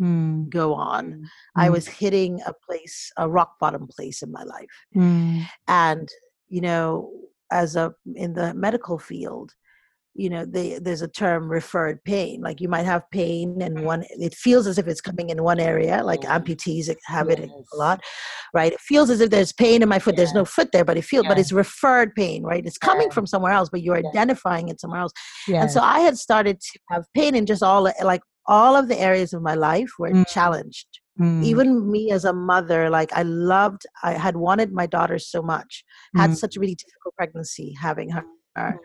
[0.00, 0.48] Mm.
[0.48, 1.28] go on.
[1.56, 1.72] I Mm.
[1.72, 4.76] was hitting a place, a rock bottom place in my life.
[4.94, 5.46] Mm.
[5.66, 6.08] And,
[6.48, 7.10] you know,
[7.50, 9.54] as a in the medical field,
[10.18, 12.40] you know, they, there's a term referred pain.
[12.42, 15.60] Like you might have pain and one, it feels as if it's coming in one
[15.60, 16.36] area, like Yeah.
[16.36, 17.50] amputees have it Yes.
[17.72, 18.02] a lot,
[18.52, 18.72] right?
[18.72, 20.16] It feels as if there's pain in my foot.
[20.16, 22.66] There's no foot there, but it feels, but it's referred pain, right?
[22.66, 23.14] It's coming Yeah.
[23.14, 25.12] from somewhere else, but you're identifying it somewhere else.
[25.46, 25.62] Yes.
[25.62, 28.98] And so I had started to have pain in just all, like all of the
[28.98, 30.26] areas of my life were Mm.
[30.28, 30.88] challenged
[31.20, 31.42] Mm.
[31.44, 35.84] even me as a mother like i loved i had wanted my daughter so much
[36.16, 36.36] had Mm.
[36.36, 38.24] such a really difficult pregnancy having her
[38.56, 38.78] Mm.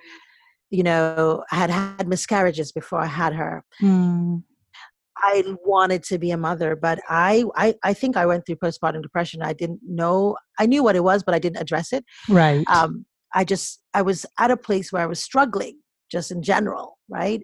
[0.73, 4.43] You know i had had miscarriages before i had her Mm.
[5.25, 9.01] I wanted to be a mother, but I, I, I think I went through postpartum
[9.01, 9.41] depression.
[9.41, 12.03] I didn't know, I knew what it was, but I didn't address it.
[12.27, 12.67] Right.
[12.67, 15.77] Um, I just, I was at a place where I was struggling
[16.11, 17.41] just in general, right?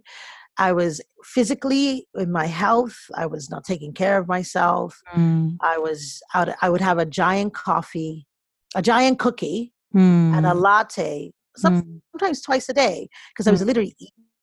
[0.58, 2.98] I was physically in my health.
[3.16, 5.00] I was not taking care of myself.
[5.16, 5.56] Mm.
[5.62, 6.50] I was out.
[6.62, 8.28] I would have a giant coffee,
[8.76, 10.36] a giant cookie, Mm.
[10.38, 11.32] and a latte,
[11.64, 12.02] Mm.
[12.12, 13.68] sometimes twice a day, because I was Mm.
[13.68, 13.96] literally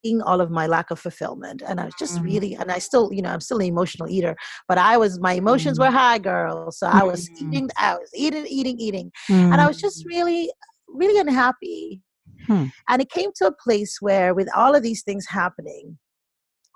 [0.02, 1.62] eating all of my lack of fulfillment.
[1.66, 2.24] And I was just Mm.
[2.24, 4.37] really, and I still, you know, I'm still an emotional eater,
[4.68, 6.70] but I was, my emotions were high, girl.
[6.70, 7.37] So I was Mm.
[7.40, 10.09] eating, I was eating, eating, eating, and I was just Mm.
[10.11, 10.52] really,
[10.88, 12.02] really unhappy.
[12.46, 12.66] Hmm.
[12.88, 15.98] And it came to a place where, with all of these things happening,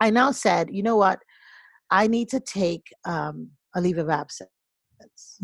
[0.01, 1.21] I now said, you know what?
[1.91, 4.51] I need to take um, a leave of absence.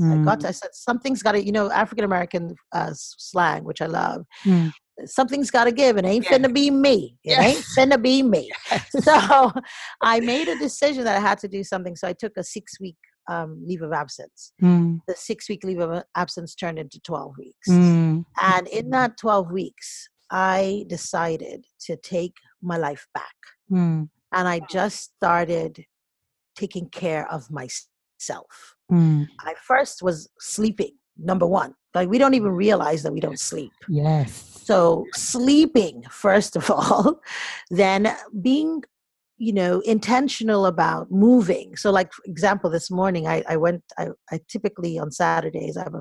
[0.00, 3.80] I got to, I said, something's got to, you know, African American uh, slang, which
[3.80, 4.24] I love.
[4.44, 4.72] Mm.
[5.04, 5.96] Something's got to give.
[5.96, 6.38] And it ain't Yeah.
[6.38, 7.16] finna be me.
[7.24, 7.74] It ain't Yes.
[7.78, 8.50] finna be me.
[9.02, 9.52] So
[10.00, 11.96] I made a decision that I had to do something.
[11.96, 12.96] So I took a six week
[13.28, 14.52] um, leave of absence.
[14.62, 15.00] Mm.
[15.08, 17.68] The six week leave of absence turned into 12 weeks.
[17.68, 18.24] Mm.
[18.40, 23.34] And in that 12 weeks, I decided to take my life back.
[23.70, 24.08] Mm.
[24.32, 25.84] And I just started
[26.56, 28.76] taking care of myself.
[28.90, 29.26] Mm.
[29.40, 31.74] I first was sleeping, number one.
[31.94, 32.58] Like, we don't even mm-hmm.
[32.58, 33.72] realize that we don't sleep.
[33.88, 34.62] Yes.
[34.64, 37.20] So, sleeping, first of all,
[37.70, 38.82] then being
[39.38, 44.08] you know intentional about moving so like for example this morning i, I went I,
[44.32, 46.00] I typically on saturdays i have a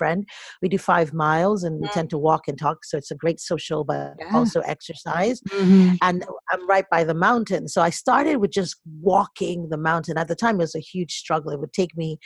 [0.00, 0.20] friend
[0.62, 3.40] we do five miles and we tend to walk and talk so it's a great
[3.52, 4.36] social but Yeah.
[4.38, 5.98] also exercise Mhm.
[6.06, 6.16] and
[6.50, 8.74] i'm right by the mountain so i started with just
[9.12, 12.18] walking the mountain at the time it was a huge struggle it would take me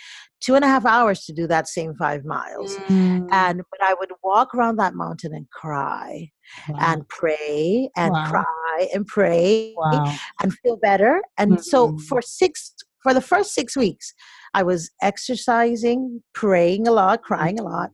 [0.44, 3.28] two and a half hours to do that same five miles Mm.
[3.32, 6.30] and but i would walk around that mountain and cry
[6.68, 6.78] Wow.
[6.88, 8.24] and pray and Wow.
[8.30, 10.04] cry and pray wow.
[10.42, 11.22] and feel better.
[11.38, 12.00] And so Mhm.
[12.08, 14.12] for six for the first six weeks,
[14.54, 17.90] I was exercising, praying a lot, crying a lot,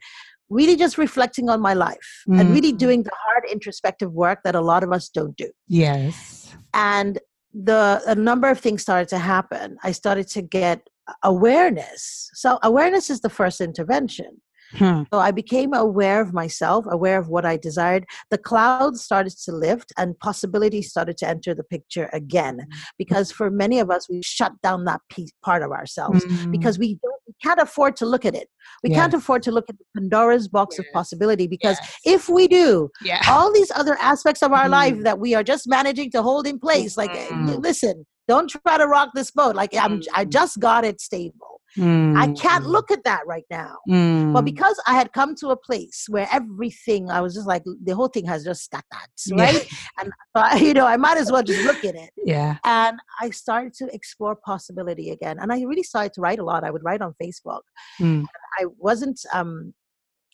[0.51, 2.79] really just reflecting on my life and really Mm.
[2.79, 5.51] doing the hard introspective work that a lot of us don't do.
[5.67, 6.53] Yes.
[6.75, 7.19] And
[7.53, 9.77] the a number of things started to happen.
[9.83, 10.87] I started to get
[11.23, 12.31] awareness.
[12.35, 14.41] So awareness is the first intervention.
[14.77, 15.03] Hmm.
[15.13, 18.05] So I became aware of myself, aware of what I desired.
[18.31, 22.67] The clouds started to lift and possibilities started to enter the picture again.
[22.99, 26.51] Because for many of us, we shut down that piece, part of ourselves Mm.
[26.53, 28.49] because we, don't, we can't afford to look at it.
[28.83, 31.97] We can't afford to look at the Pandora's box of possibility because Yes.
[32.05, 33.23] if we do, yeah.
[33.29, 35.05] all these other aspects of our life Mm.
[35.05, 37.63] that we are just managing to hold in place, like, eh, Mm.
[37.63, 39.55] listen, don't try to rock this boat.
[39.57, 40.31] Like, I'm, I Mm.
[40.31, 41.58] just got it stable.
[41.77, 42.69] I can't Mm.
[42.69, 43.77] look at that right now.
[43.87, 44.45] But Mm.
[44.45, 48.09] because I had come to a place where everything, I was just like, the whole
[48.09, 49.45] thing has just got that, Yeah.
[49.45, 49.69] right?
[50.01, 52.11] And, uh, you know, I might as well just look at it.
[52.25, 52.57] Yeah.
[52.65, 55.39] And I started to explore possibility again.
[55.39, 56.65] And I really started to write a lot.
[56.65, 57.63] I would write on Facebook.
[58.01, 58.25] Mm.
[58.59, 59.75] I wasn't um,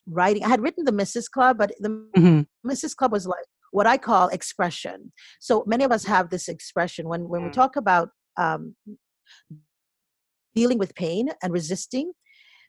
[0.06, 1.30] writing, I had written the Mrs.
[1.30, 2.46] Club, but the Mhm.
[2.64, 2.94] Mrs.
[2.94, 5.12] Club was like what I call expression.
[5.40, 7.54] So many of us have this expression when, when we Mm.
[7.54, 8.76] talk about um,
[10.54, 12.12] dealing with pain and resisting.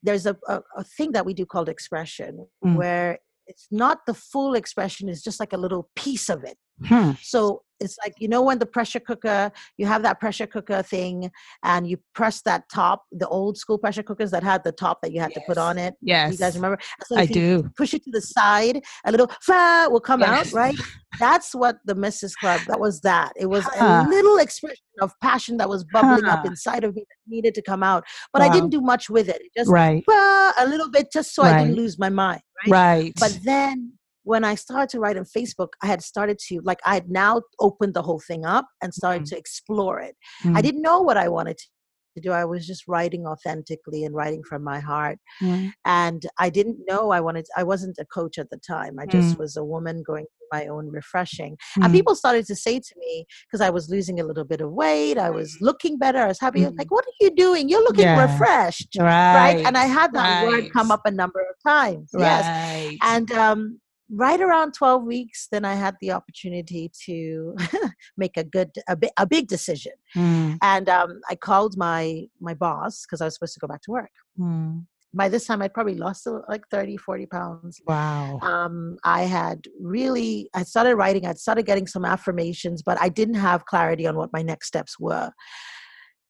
[0.04, 2.76] There's a, a, a thing that we do called expression, Mm.
[2.76, 6.58] where it's not the full expression, it's just like a little piece of it.
[6.84, 7.12] Hmm.
[7.22, 11.32] So it's like, you know, when the pressure cooker, you have that pressure cooker thing
[11.64, 15.12] and you press that top, the old school pressure cookers that had the top that
[15.12, 15.96] you had to put on it.
[16.02, 16.32] Yes.
[16.32, 16.78] You guys remember?
[17.06, 17.70] So I do.
[17.78, 20.48] push it to the side, a little fa will come Yes.
[20.48, 20.76] out, right?
[21.18, 22.36] That's what the Mrs.
[22.38, 23.32] Club, that was that.
[23.38, 24.04] It was Huh.
[24.06, 27.62] a little expression of passion that was bubbling up inside of me that needed to
[27.62, 28.04] come out.
[28.34, 29.42] But I didn't do much with it.
[29.42, 30.04] It just Right.
[30.08, 32.42] a little bit just so I didn't lose my mind.
[32.66, 32.72] Right?
[32.72, 33.14] Right.
[33.20, 33.94] But then
[34.26, 37.42] when I started to write on Facebook, I had started to, like, I had now
[37.60, 39.30] opened the whole thing up and started Mm.
[39.30, 40.16] to explore it.
[40.44, 40.64] I Mm.
[40.64, 42.32] didn't know what I wanted to do.
[42.32, 45.20] I was just writing authentically and writing from my heart.
[45.42, 45.74] Mm.
[45.84, 48.94] And I didn't know I wanted, I wasn't a coach at the time.
[49.00, 49.40] I just Mm.
[49.40, 51.58] was a woman going through my own refreshing.
[51.76, 51.98] And Mm.
[51.98, 55.18] people started to say to me, because I was losing a little bit of weight,
[55.18, 56.64] I was looking better, I was happy.
[56.66, 56.78] I was.
[56.78, 57.68] Like, what are you doing?
[57.70, 58.22] You're looking Yeah.
[58.32, 58.96] refreshed.
[58.98, 59.36] Right.
[59.56, 59.66] Right.
[59.68, 62.12] And I had that word come up a number of times.
[62.18, 62.98] Yes.
[63.04, 67.56] And um, right around 12 weeks, then I had the opportunity to
[68.18, 69.94] make a good, a, bi- a big decision.
[70.16, 70.58] Mm.
[70.62, 73.92] And um, I called my my boss because I was supposed to go back to
[73.92, 74.12] work.
[74.40, 74.86] Mm.
[75.14, 77.82] By this time, I'd probably lost uh, like 30, 40 pounds.
[77.88, 78.38] Wow.
[78.42, 83.36] Um, I had really, I started writing, I started getting some affirmations, but I didn't
[83.36, 85.32] have clarity on what my next steps were.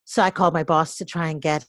[0.04, 1.66] So I called my boss to try and get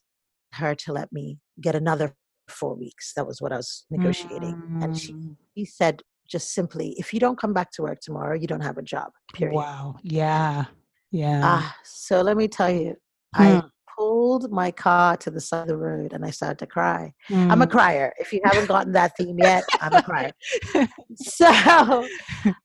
[0.52, 2.14] her to let me get another
[2.48, 3.12] four weeks.
[3.14, 4.56] That was what I was negotiating.
[4.80, 5.36] And she Mm.
[5.54, 8.78] he said just simply, if you don't come back to work tomorrow, you don't have
[8.78, 9.12] a job.
[9.32, 9.56] Period.
[9.56, 9.96] Wow.
[10.02, 10.64] Yeah.
[11.10, 11.40] Yeah.
[11.44, 12.96] Ah, so let me tell you,
[13.34, 13.62] I
[13.96, 17.12] pulled my car to the side of the road and I started to cry.
[17.30, 17.52] Mm.
[17.52, 18.12] I'm a crier.
[18.18, 20.32] If you haven't gotten that theme yet, I'm a crier.
[21.16, 22.08] so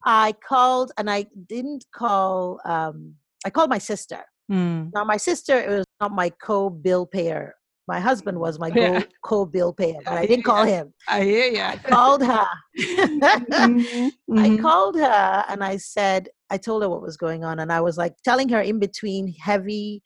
[0.04, 3.14] I called and I didn't call, um,
[3.44, 4.24] I called my sister.
[4.50, 4.90] Mm.
[4.94, 7.54] Now, my sister it was not my co bill payer.
[7.88, 9.02] My husband was my yeah.
[9.24, 10.94] co bill payer, but I, I didn't call him.
[11.08, 11.60] I hear you.
[11.60, 12.46] I called her.
[12.78, 13.24] mm-hmm.
[14.38, 14.62] I mm-hmm.
[14.62, 17.58] called her and I said, I told her what was going on.
[17.58, 20.02] And I was like telling her in between heavy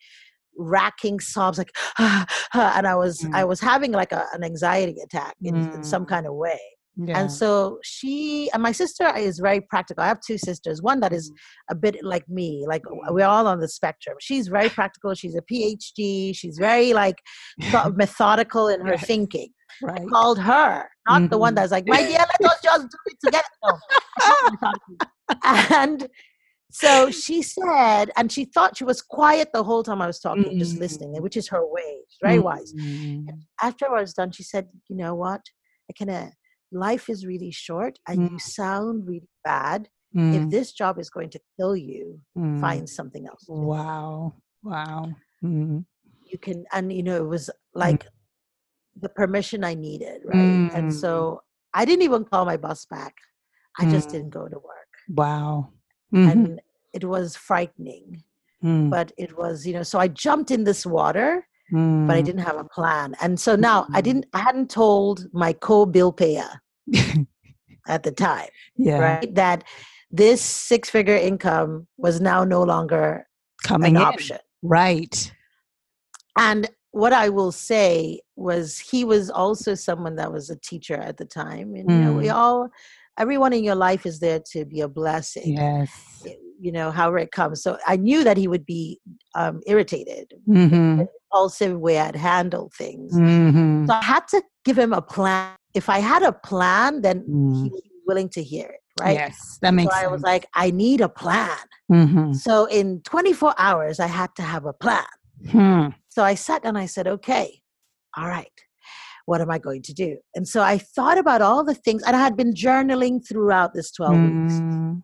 [0.57, 3.33] racking sobs like ah, ah, and i was mm.
[3.33, 5.75] i was having like a, an anxiety attack in, mm.
[5.75, 6.59] in some kind of way
[6.97, 7.19] yeah.
[7.19, 11.13] and so she and my sister is very practical i have two sisters one that
[11.13, 11.35] is mm.
[11.69, 15.41] a bit like me like we're all on the spectrum she's very practical she's a
[15.41, 17.21] phd she's very like
[17.93, 19.49] methodical in her thinking
[19.83, 20.01] right.
[20.01, 21.27] i called her not mm-hmm.
[21.27, 21.55] the one mm-hmm.
[21.55, 23.43] that's like my dear let us just do it together
[24.61, 24.71] no.
[25.43, 26.07] and
[26.69, 30.43] so she said, and she thought she was quiet the whole time I was talking,
[30.43, 30.59] mm-hmm.
[30.59, 32.01] just listening, which is her way.
[32.21, 32.73] very wise.
[32.73, 33.29] Mm-hmm.
[33.63, 35.41] After I was done, she said, "You know what?
[35.89, 36.31] I kind of
[36.71, 38.33] life is really short, and mm-hmm.
[38.33, 39.89] you sound really bad.
[40.13, 40.49] If mm.
[40.49, 42.59] this job is going to kill you, mm.
[42.59, 44.33] find something else." Wow!
[44.63, 45.11] Wow!
[45.43, 45.79] Mm-hmm.
[46.23, 48.09] You can, and you know, it was like mm.
[49.01, 50.71] the permission I needed, right?
[50.73, 51.41] And so
[51.73, 53.13] I didn't even call my boss back.
[53.79, 54.87] I just didn't go to work.
[55.09, 55.69] Wow.
[56.13, 56.29] Mm-hmm.
[56.29, 56.61] And
[56.93, 58.23] it was frightening.
[58.63, 58.89] Mm.
[58.89, 62.07] But it was, you know, so I jumped in this water, mm.
[62.07, 62.25] but I mm.
[62.25, 63.15] didn't have a plan.
[63.21, 63.87] And so now mm.
[63.93, 66.61] I didn't, I hadn't told my co bill payer
[67.87, 68.99] at the time, yeah.
[68.99, 69.63] right, that
[70.11, 73.27] this six figure income was now no longer
[73.63, 74.37] coming an option.
[74.61, 75.31] Right.
[76.37, 81.17] And what I will say was he was also someone that was a teacher at
[81.17, 81.75] the time.
[81.75, 82.33] And, you know, we mm.
[82.33, 82.69] all,
[83.17, 85.53] everyone in your life is there to be a blessing.
[85.53, 85.91] Yes.
[86.59, 87.61] You know, however it comes.
[87.61, 88.99] So I knew that he would be
[89.35, 91.01] um, irritated, mm-hmm.
[91.01, 93.13] impulsive way I'd handle things.
[93.13, 93.85] Mm-hmm.
[93.85, 95.55] So I had to give him a plan.
[95.73, 97.63] If I had a plan, then mm.
[97.63, 98.81] he would be willing to hear it.
[98.99, 99.15] Right.
[99.15, 99.93] Yes, that makes.
[99.93, 100.09] So sense.
[100.09, 101.57] I was like, I need a plan.
[101.91, 102.33] Mm-hmm.
[102.33, 105.03] So in 24 hours, I had to have a plan.
[105.51, 105.89] Hmm.
[106.09, 107.61] So I sat and I said, okay,
[108.17, 108.49] all right
[109.27, 110.17] what am I going to do?
[110.35, 113.91] And so I thought about all the things, and I had been journaling throughout this
[113.91, 114.43] 12 mm.
[114.43, 115.03] weeks.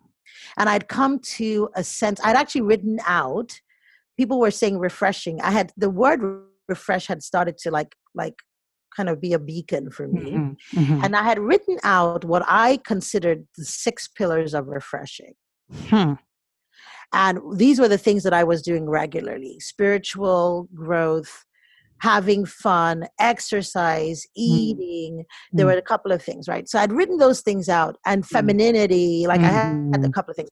[0.57, 3.59] And I'd come to a sense, I'd actually written out,
[4.17, 5.41] people were saying refreshing.
[5.41, 6.21] I had the word
[6.67, 8.35] refresh had started to like, like,
[8.95, 10.31] kind of be a beacon for me.
[10.31, 10.79] Mm-hmm.
[10.79, 11.03] Mm-hmm.
[11.03, 15.33] And I had written out what I considered the six pillars of refreshing.
[15.87, 16.13] Hmm.
[17.11, 21.45] And these were the things that I was doing regularly spiritual growth,
[21.99, 24.29] having fun, exercise, mm.
[24.35, 25.17] eating.
[25.19, 25.23] Mm.
[25.53, 26.67] There were a couple of things, right?
[26.67, 28.27] So I'd written those things out and mm.
[28.27, 29.45] femininity, like mm.
[29.45, 30.11] I had a mm-hmm.
[30.11, 30.49] couple of things.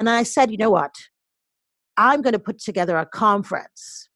[0.00, 0.94] And I said, you know what?
[1.96, 4.08] I'm going to put together a conference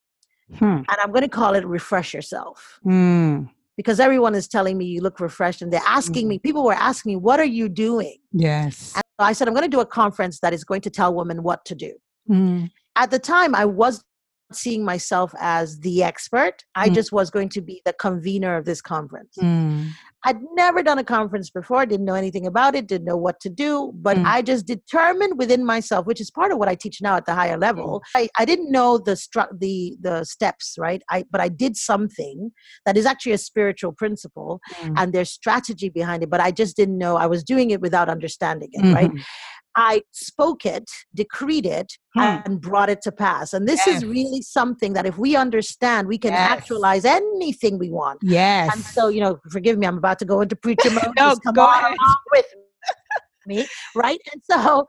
[0.56, 0.64] hmm.
[0.64, 2.78] and I'm going to call it Refresh Yourself.
[2.86, 3.50] Mm.
[3.76, 7.12] Because everyone is telling me you look refreshed and they're asking me, people were asking
[7.12, 8.18] me, what are you doing?
[8.30, 8.92] Yes.
[8.94, 11.42] And I said, I'm going to do a conference that is going to tell women
[11.42, 11.94] what to do.
[12.30, 12.70] Mm.
[12.96, 14.04] At the time, I was
[14.56, 16.64] seeing myself as the expert.
[16.74, 16.94] I mm.
[16.94, 19.36] just was going to be the convener of this conference.
[19.40, 19.90] Mm.
[20.24, 23.50] I'd never done a conference before, didn't know anything about it, didn't know what to
[23.50, 24.24] do, but mm.
[24.24, 27.34] I just determined within myself, which is part of what I teach now at the
[27.34, 28.02] higher level.
[28.14, 28.20] Mm.
[28.22, 31.02] I, I didn't know the stru- the the steps, right?
[31.10, 32.52] I but I did something
[32.86, 34.94] that is actually a spiritual principle mm.
[34.96, 38.08] and there's strategy behind it, but I just didn't know I was doing it without
[38.08, 38.94] understanding it, mm-hmm.
[38.94, 39.10] right?
[39.74, 42.20] I spoke it, decreed it, hmm.
[42.20, 43.52] and brought it to pass.
[43.52, 43.98] And this yes.
[44.02, 46.50] is really something that if we understand, we can yes.
[46.50, 48.20] actualize anything we want.
[48.22, 48.74] Yes.
[48.74, 51.14] And so, you know, forgive me, I'm about to go into preacher mode.
[51.18, 52.46] no, come go on, on with
[53.46, 54.20] me, right?
[54.32, 54.86] And so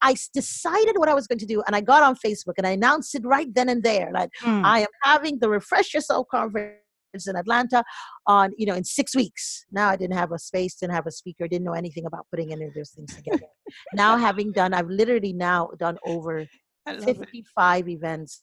[0.00, 2.70] I decided what I was going to do, and I got on Facebook and I
[2.70, 4.10] announced it right then and there.
[4.12, 4.62] Like, hmm.
[4.64, 6.81] I am having the Refresh Yourself conference
[7.14, 7.84] in Atlanta
[8.26, 9.66] on, you know, in six weeks.
[9.70, 12.52] Now I didn't have a space, didn't have a speaker, didn't know anything about putting
[12.52, 13.46] any of those things together.
[13.94, 16.46] now having done, I've literally now done over
[16.88, 17.92] 55 it.
[17.92, 18.42] events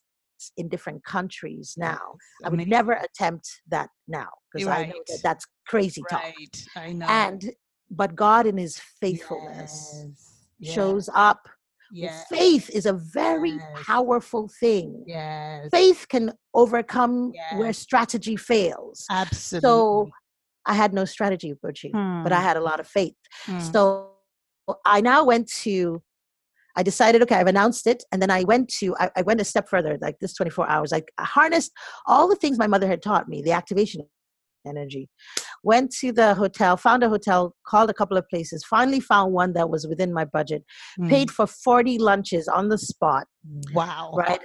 [0.58, 2.00] in different countries now.
[2.44, 4.88] I would never attempt that now because right.
[4.88, 6.24] I know that that's crazy talk.
[6.24, 6.66] Right.
[6.76, 7.06] I know.
[7.08, 7.52] And
[7.92, 10.06] but God in his faithfulness
[10.60, 10.74] yes.
[10.74, 11.50] shows up
[11.92, 12.26] Yes.
[12.30, 13.84] Faith is a very yes.
[13.86, 15.04] powerful thing.
[15.08, 15.70] Yes.
[15.72, 17.56] Faith can overcome yes.
[17.58, 19.06] where strategy fails.
[19.10, 19.68] Absolutely.
[19.68, 20.10] So
[20.66, 22.24] I had no strategy, Butchie, hmm.
[22.24, 22.44] but I hmm.
[22.44, 23.16] had a lot of faith.
[23.46, 23.60] Hmm.
[23.60, 24.12] So
[24.86, 26.02] I now went to
[26.76, 28.04] I decided, okay, I've announced it.
[28.12, 30.94] And then I went to, I, I, went a step further, like this 24 hours.
[30.94, 31.74] I harnessed
[32.06, 34.02] all the things my mother had taught me, the activation
[34.68, 35.10] energy.
[35.64, 39.54] Went to the hotel, found a hotel, called a couple of places, finally found one
[39.54, 40.64] that was within my budget,
[41.00, 41.10] mm.
[41.10, 43.28] paid for 40 lunches on the spot.
[43.74, 44.14] Wow.
[44.16, 44.40] Right?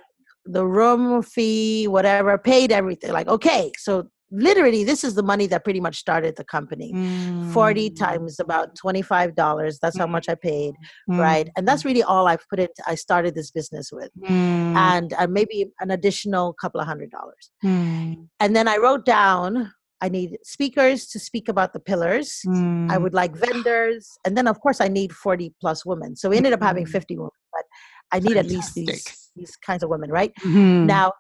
[0.47, 3.13] the room fee, whatever, paid everything.
[3.13, 7.53] Like, okay, so literally this is the money that pretty much started the company mm.
[7.53, 10.75] 40 times about $25 that's how much i paid
[11.09, 11.19] mm.
[11.19, 14.31] right and that's really all i've put it i started this business with mm.
[14.31, 18.27] and uh, maybe an additional couple of hundred dollars mm.
[18.41, 19.71] and then i wrote down
[20.05, 23.03] i need speakers to speak about the pillars i mm.
[23.03, 26.53] would like vendors and then of course i need 40 plus women so we ended
[26.53, 26.97] up having mm.
[26.99, 27.65] 50 women but
[28.13, 28.45] i need Fantastic.
[28.45, 30.87] at least these these kinds of women right mm-hmm.
[30.87, 31.13] now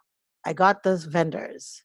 [0.44, 1.82] i got those vendors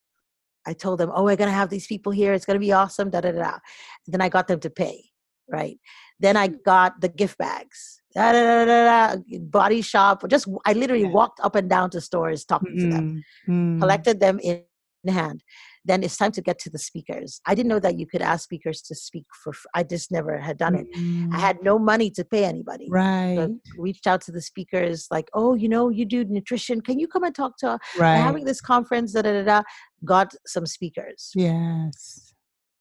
[0.68, 2.34] I told them, oh, we're going to have these people here.
[2.34, 3.10] It's going to be awesome.
[3.10, 3.58] Da, da, da, da.
[4.06, 5.04] Then I got them to pay,
[5.50, 5.78] right?
[6.20, 8.02] Then I got the gift bags.
[8.14, 10.24] Da, da, da, da, da, body shop.
[10.28, 11.10] Just I literally yeah.
[11.20, 12.90] walked up and down to stores talking mm-hmm.
[12.90, 13.80] to them, mm-hmm.
[13.80, 14.64] collected them in,
[15.04, 15.44] in hand
[15.90, 17.42] then it's time to get to the speakers.
[17.48, 19.54] I didn't know that you could ask speakers to speak for.
[19.74, 20.88] I just never had done it.
[20.96, 21.34] Mm.
[21.34, 22.88] I had no money to pay anybody.
[22.90, 23.36] Right.
[23.38, 26.82] So reached out to the speakers, like, oh, you know, you do nutrition.
[26.82, 27.70] Can you come and talk to?
[27.70, 27.80] Us?
[27.98, 28.18] Right.
[28.18, 29.14] We're having this conference.
[29.14, 29.64] Da da da da.
[30.06, 31.32] Got some speakers.
[31.36, 32.34] Yes.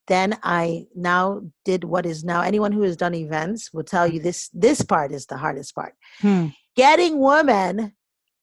[0.06, 4.20] Then I now did what is now anyone who has done events will tell you
[4.20, 4.50] this.
[4.52, 5.94] This part is the hardest part.
[6.20, 6.48] Hmm.
[6.76, 7.94] Getting women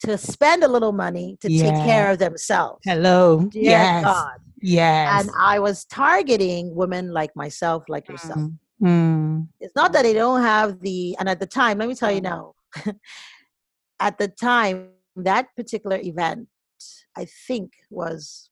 [0.05, 2.82] to spend a little money to take care of themselves.
[2.84, 3.45] Hello.
[3.45, 4.03] Dear yes.
[4.03, 4.38] God.
[4.66, 5.22] Yes.
[5.22, 8.49] And I was targeting women like myself, like yourself.
[8.82, 9.47] Mm.
[9.59, 12.22] It's not that they don't have the, and at the time, let me tell you
[12.22, 12.55] now,
[13.99, 16.47] at the time, that particular event,
[17.16, 18.49] I think was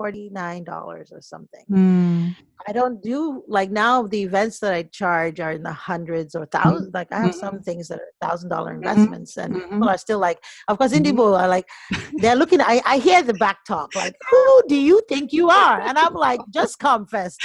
[0.00, 1.64] $49 or something.
[1.70, 2.36] Mm.
[2.68, 6.46] I don't do like now the events that I charge are in the hundreds or
[6.46, 6.88] thousands.
[6.88, 6.96] Mm-hmm.
[6.96, 7.62] Like I have some mm-hmm.
[7.62, 8.82] things that are thousand dollar mm-hmm.
[8.82, 9.70] investments, and mm-hmm.
[9.70, 11.68] people are still like, of course, indie people are like,
[12.14, 12.60] they're looking.
[12.60, 15.80] I, I hear the back talk like, who do you think you are?
[15.80, 17.40] And I'm like, just come first,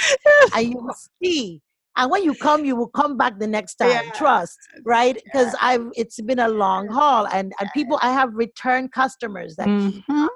[0.54, 1.62] and you will see.
[1.98, 3.88] And when you come, you will come back the next time.
[3.88, 4.10] Yeah.
[4.10, 5.14] Trust, right?
[5.24, 5.68] Because yeah.
[5.68, 10.26] I've it's been a long haul, and and people I have return customers that mm-hmm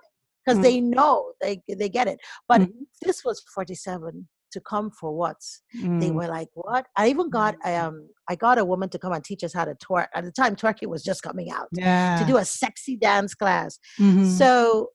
[0.50, 0.74] because mm-hmm.
[0.74, 2.18] they know they they get it.
[2.48, 2.82] But mm-hmm.
[3.02, 5.36] this was 47 to come for what?
[5.76, 6.00] Mm.
[6.00, 7.84] They were like, "What?" I even got I mm.
[7.84, 10.08] um I got a woman to come and teach us how to twerk.
[10.14, 11.68] At the time, twerking was just coming out.
[11.72, 12.18] Yeah.
[12.18, 13.78] To do a sexy dance class.
[13.98, 14.26] Mm-hmm.
[14.26, 14.88] So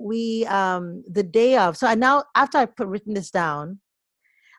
[0.00, 3.80] we um the day of so I now after I put written this down,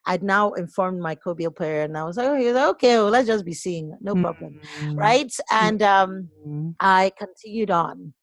[0.06, 3.28] I'd now informed my co bill payer and I was like, oh, okay, well, let's
[3.28, 4.60] just be seeing, no problem.
[4.80, 4.96] Mm-hmm.
[4.96, 5.34] Right.
[5.52, 6.70] And um, mm-hmm.
[6.80, 8.14] I continued on.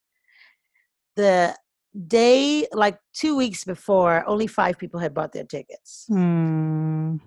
[1.16, 1.56] The
[1.96, 7.18] day like two weeks before only five people had bought their tickets mm.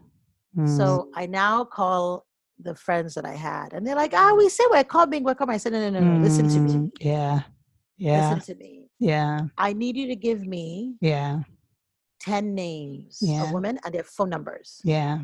[0.57, 0.77] Mm.
[0.77, 2.25] so i now call
[2.59, 5.35] the friends that i had and they're like ah oh, we said we're coming we're
[5.35, 6.23] coming i said no no no no mm.
[6.23, 7.41] listen to me mm, yeah
[7.97, 11.39] yeah listen to me yeah i need you to give me yeah
[12.21, 13.43] 10 names yeah.
[13.43, 15.19] of women and their phone numbers yeah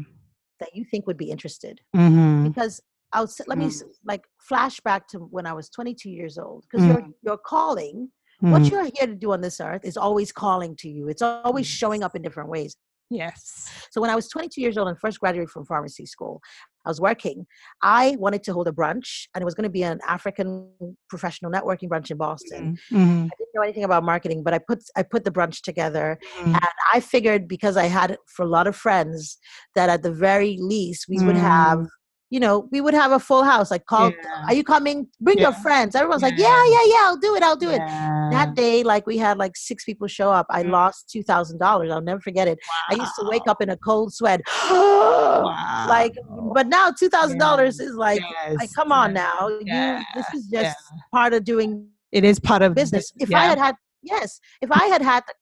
[0.59, 2.47] that you think would be interested mm-hmm.
[2.47, 2.81] because
[3.11, 3.83] I'll let me mm.
[4.05, 6.93] like flashback to when I was 22 years old because mm.
[6.93, 8.09] you're you're calling
[8.43, 8.51] Mm.
[8.51, 11.07] What you're here to do on this earth is always calling to you.
[11.07, 12.75] It's always showing up in different ways.
[13.09, 13.69] Yes.
[13.91, 16.41] So when I was 22 years old and first graduated from pharmacy school,
[16.85, 17.45] I was working.
[17.81, 20.69] I wanted to hold a brunch, and it was going to be an African
[21.09, 22.77] professional networking brunch in Boston.
[22.91, 22.95] Mm-hmm.
[22.95, 23.23] mm-hmm.
[23.25, 26.55] I didn't know anything about marketing, but I put I put the brunch together, mm-hmm.
[26.55, 29.37] and I figured because I had for a lot of friends
[29.75, 31.27] that at the very least we mm-hmm.
[31.27, 31.87] would have mm
[32.29, 33.69] you know, we would have a full house.
[33.69, 34.45] Like, call, yeah.
[34.47, 35.07] are you coming?
[35.21, 35.43] Bring yeah.
[35.43, 35.95] your friends.
[35.95, 36.27] Everyone's yeah.
[36.27, 37.43] like, yeah, yeah, yeah, I'll do it.
[37.43, 37.77] I'll do it.
[37.77, 40.47] That day, like, we had like six people show up.
[40.49, 40.71] I mm.
[40.71, 41.91] lost two thousand dollars.
[41.91, 42.59] I'll never forget it.
[42.89, 42.97] Wow.
[42.97, 44.41] I used to wake up in a cold sweat.
[44.69, 45.85] wow.
[45.87, 46.15] Like,
[46.53, 48.55] but now two thousand dollars is like, yes.
[48.57, 49.47] like, come on now.
[49.47, 50.75] You, this is just
[51.13, 51.87] part of doing.
[52.11, 53.11] It is part of business.
[53.19, 55.33] If I had had, yes, if I had had the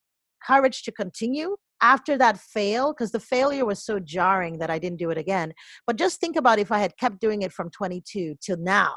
[0.45, 4.97] courage to continue, after that fail, because the failure was so jarring that I didn't
[4.97, 5.53] do it again.
[5.85, 8.95] But just think about if I had kept doing it from 22 till now,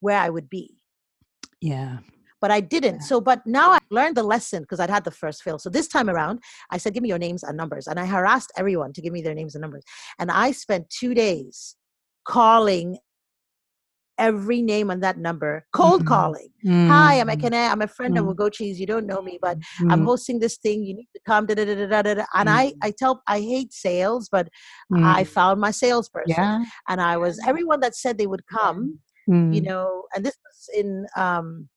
[0.00, 0.78] where I would be.
[1.60, 1.98] Yeah.
[2.40, 3.00] But I didn't.
[3.00, 3.06] Yeah.
[3.06, 5.58] So, but now I learned the lesson because I'd had the first fail.
[5.58, 6.38] So this time around,
[6.70, 7.88] I said, give me your names and numbers.
[7.88, 9.82] And I harassed everyone to give me their names and numbers.
[10.20, 11.74] And I spent two days
[12.24, 12.98] calling
[14.18, 16.08] every name on that number, cold mm-hmm.
[16.08, 16.48] calling.
[16.64, 16.88] Mm-hmm.
[16.88, 17.70] Hi, I'm Ekene.
[17.70, 18.28] I'm a friend mm-hmm.
[18.28, 18.78] of Ugochi's.
[18.78, 20.04] You don't know me, but I'm mm-hmm.
[20.04, 20.84] hosting this thing.
[20.84, 21.46] You need to come.
[21.46, 22.24] Da, da, da, da, da, da.
[22.34, 22.78] And I, mm-hmm.
[22.82, 24.48] I tell, I hate sales, but
[24.94, 26.34] I found my salesperson.
[26.36, 26.64] Yeah.
[26.88, 28.98] And I was everyone that said they would come.
[29.30, 31.68] You know, and this was in um,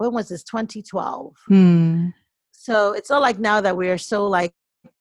[0.00, 0.42] when was this?
[0.44, 1.34] 2012.
[1.50, 2.14] Mm.
[2.52, 4.54] So it's not like now that we are so like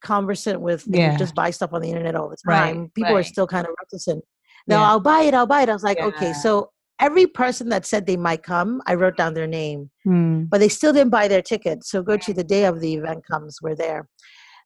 [0.03, 1.15] conversant with yeah.
[1.17, 2.79] just buy stuff on the internet all the time.
[2.79, 3.19] Right, People right.
[3.19, 4.23] are still kind of reticent.
[4.67, 4.89] No, yeah.
[4.89, 5.33] I'll buy it.
[5.33, 5.69] I'll buy it.
[5.69, 6.07] I was like, yeah.
[6.07, 10.49] okay, so every person that said they might come, I wrote down their name, mm.
[10.49, 11.83] but they still didn't buy their ticket.
[11.83, 14.07] So go to the day of the event comes, we're there.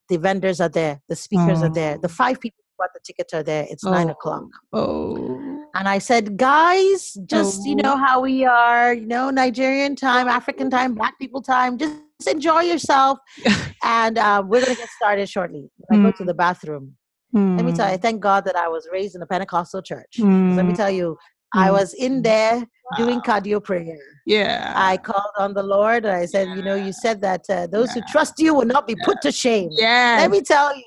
[0.08, 1.66] The vendors are there, the speakers oh.
[1.66, 2.12] are there, the oh.
[2.12, 3.66] five people who bought the tickets are there.
[3.70, 3.90] It's oh.
[3.90, 4.44] nine o'clock.
[4.72, 5.64] Oh.
[5.76, 7.68] And I said, guys, just, oh.
[7.68, 11.94] you know, how we are, you know, Nigerian time, African time, Black people time, just
[12.28, 13.18] enjoy yourself.
[13.82, 15.70] and uh, we're going to get started shortly.
[15.90, 16.26] I go to mm.
[16.26, 16.96] the bathroom.
[17.34, 17.56] Mm.
[17.56, 18.02] Let me tell you, mm.
[18.02, 20.18] thank God that I was raised in a Pentecostal church.
[20.18, 20.54] Mm.
[20.56, 21.16] Let me tell you,
[21.54, 22.66] I was in there wow.
[22.96, 23.98] doing cardio prayer.
[24.26, 24.72] Yeah.
[24.74, 26.54] I called on the Lord and I said, yeah.
[26.56, 28.02] you know, you said that uh, those yeah.
[28.02, 29.04] who trust you will not be yeah.
[29.04, 29.68] put to shame.
[29.72, 30.16] Yeah.
[30.20, 30.84] Let me tell you,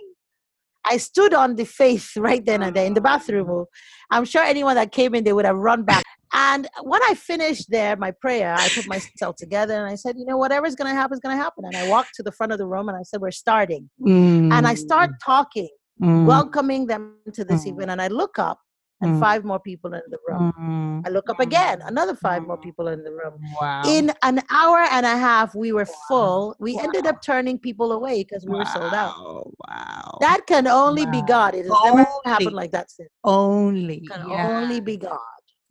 [0.85, 3.65] I stood on the faith right then and there in the bathroom.
[4.09, 6.03] I'm sure anyone that came in, they would have run back.
[6.33, 10.25] And when I finished there, my prayer, I put myself together and I said, you
[10.25, 11.65] know, whatever's going to happen is going to happen.
[11.65, 13.89] And I walked to the front of the room and I said, we're starting.
[14.01, 14.51] Mm.
[14.53, 15.15] And I start mm.
[15.23, 15.69] talking,
[16.01, 16.25] mm.
[16.25, 17.73] welcoming them to this mm.
[17.73, 17.91] event.
[17.91, 18.59] And I look up
[19.01, 19.19] and mm.
[19.19, 20.53] five more people in the room.
[20.59, 21.07] Mm.
[21.07, 23.39] I look up again, another five more people in the room.
[23.61, 23.83] Wow.
[23.85, 25.95] In an hour and a half, we were wow.
[26.07, 26.55] full.
[26.59, 26.83] We wow.
[26.83, 29.13] ended up turning people away because we were sold out.
[29.17, 30.17] Oh wow.
[30.21, 31.53] That can only be God.
[31.53, 31.97] It has only.
[31.97, 33.09] never happened like that since.
[33.23, 33.97] Only.
[33.97, 34.61] It can yeah.
[34.61, 35.19] only be God.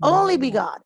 [0.03, 0.79] Only be God.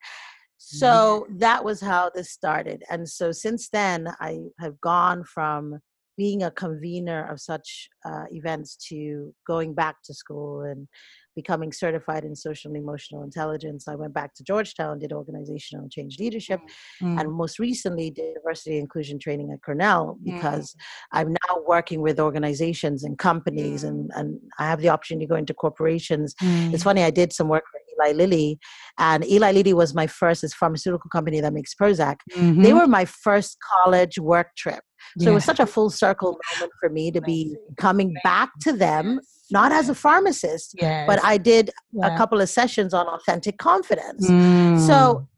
[0.57, 1.36] So yeah.
[1.38, 2.84] that was how this started.
[2.91, 5.80] And so since then, I have gone from
[6.16, 10.86] being a convener of such uh, events to going back to school and
[11.35, 13.89] becoming certified in social and emotional intelligence.
[13.89, 16.61] I went back to Georgetown, did organizational change leadership,
[17.03, 17.20] mm.
[17.20, 20.24] and most recently did diversity inclusion training at Cornell mm.
[20.24, 20.76] because mm.
[21.12, 23.89] I'm now working with organizations and companies, mm.
[23.89, 26.35] and, and I have the opportunity to go into corporations.
[26.41, 26.85] It's mm.
[26.85, 28.59] funny, I did some work for Eli Lilly,
[28.99, 32.16] and Eli Lilly was my first, it's pharmaceutical company that makes Prozac.
[32.33, 32.62] Mm-hmm.
[32.62, 34.83] They were my first college work trip.
[35.18, 35.31] So yeah.
[35.31, 39.20] it was such a full circle moment for me to be coming back to them
[39.51, 41.07] not as a pharmacist, yes.
[41.07, 42.14] but I did yeah.
[42.14, 44.28] a couple of sessions on authentic confidence.
[44.28, 44.78] Mm.
[44.86, 45.28] So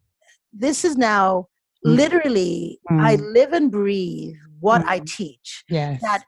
[0.52, 1.48] this is now
[1.86, 1.96] mm.
[1.96, 3.00] literally, mm.
[3.00, 5.06] I live and breathe what I mm.
[5.06, 5.64] teach.
[5.68, 6.00] Yes.
[6.02, 6.24] That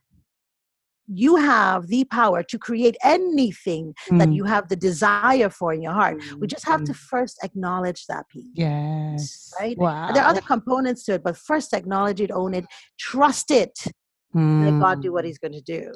[1.07, 4.35] you have the power to create anything that mm.
[4.35, 6.22] you have the desire for in your heart.
[6.39, 6.97] We just have to mm.
[6.97, 8.47] first acknowledge that piece.
[8.55, 9.53] Yes.
[9.61, 9.76] Right?
[9.76, 10.12] Wow.
[10.12, 12.64] There are other components to it, but first acknowledge it, own it,
[12.99, 13.78] trust it.
[14.37, 15.93] Let God do what He's going to do.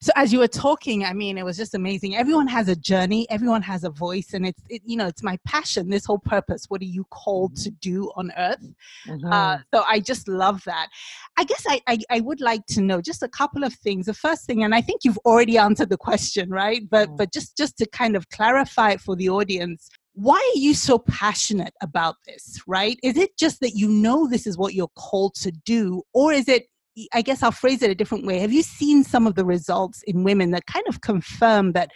[0.00, 2.16] So as you were talking, I mean, it was just amazing.
[2.16, 3.26] Everyone has a journey.
[3.30, 5.88] Everyone has a voice, and it's it, you know it's my passion.
[5.88, 6.66] This whole purpose.
[6.68, 8.66] What are you called to do on earth?
[9.08, 9.32] Mm-hmm.
[9.32, 10.88] Uh, so I just love that.
[11.36, 14.06] I guess I, I, I would like to know just a couple of things.
[14.06, 16.82] The first thing, and I think you've already answered the question, right?
[16.88, 17.16] But mm-hmm.
[17.16, 20.98] but just just to kind of clarify it for the audience, why are you so
[20.98, 25.34] passionate about this right is it just that you know this is what you're called
[25.34, 26.68] to do or is it
[27.12, 28.38] I guess I'll phrase it a different way.
[28.38, 31.90] Have you seen some of the results in women that kind of confirm that,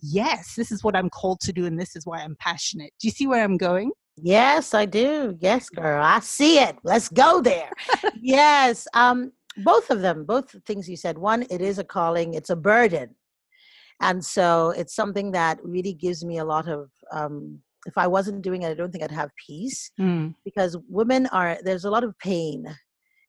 [0.00, 2.92] yes, this is what I'm called to do and this is why I'm passionate?
[3.00, 3.92] Do you see where I'm going?
[4.16, 5.36] Yes, I do.
[5.40, 6.02] Yes, girl.
[6.02, 6.76] I see it.
[6.84, 7.70] Let's go there.
[8.20, 8.86] yes.
[8.94, 11.18] Um, both of them, both things you said.
[11.18, 13.14] One, it is a calling, it's a burden.
[14.00, 18.42] And so it's something that really gives me a lot of um, if I wasn't
[18.42, 20.34] doing it, I don't think I'd have peace mm.
[20.44, 22.64] because women are, there's a lot of pain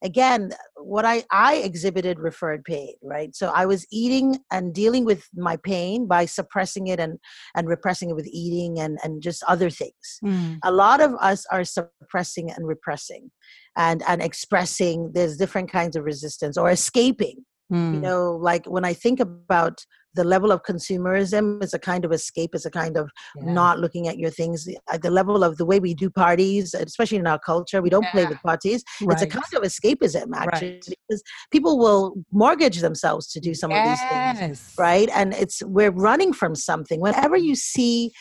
[0.03, 5.27] again what i i exhibited referred pain right so i was eating and dealing with
[5.35, 7.17] my pain by suppressing it and
[7.55, 10.57] and repressing it with eating and and just other things mm.
[10.63, 13.31] a lot of us are suppressing and repressing
[13.77, 17.93] and and expressing there's different kinds of resistance or escaping mm.
[17.93, 19.85] you know like when i think about
[20.15, 23.51] the level of consumerism is a kind of escape is a kind of yeah.
[23.51, 27.17] not looking at your things at the level of the way we do parties especially
[27.17, 28.11] in our culture we don't yeah.
[28.11, 29.13] play with parties right.
[29.13, 30.85] it's a kind of escapism actually right.
[30.87, 33.99] because people will mortgage themselves to do some yes.
[34.01, 38.11] of these things right and it's we're running from something whenever you see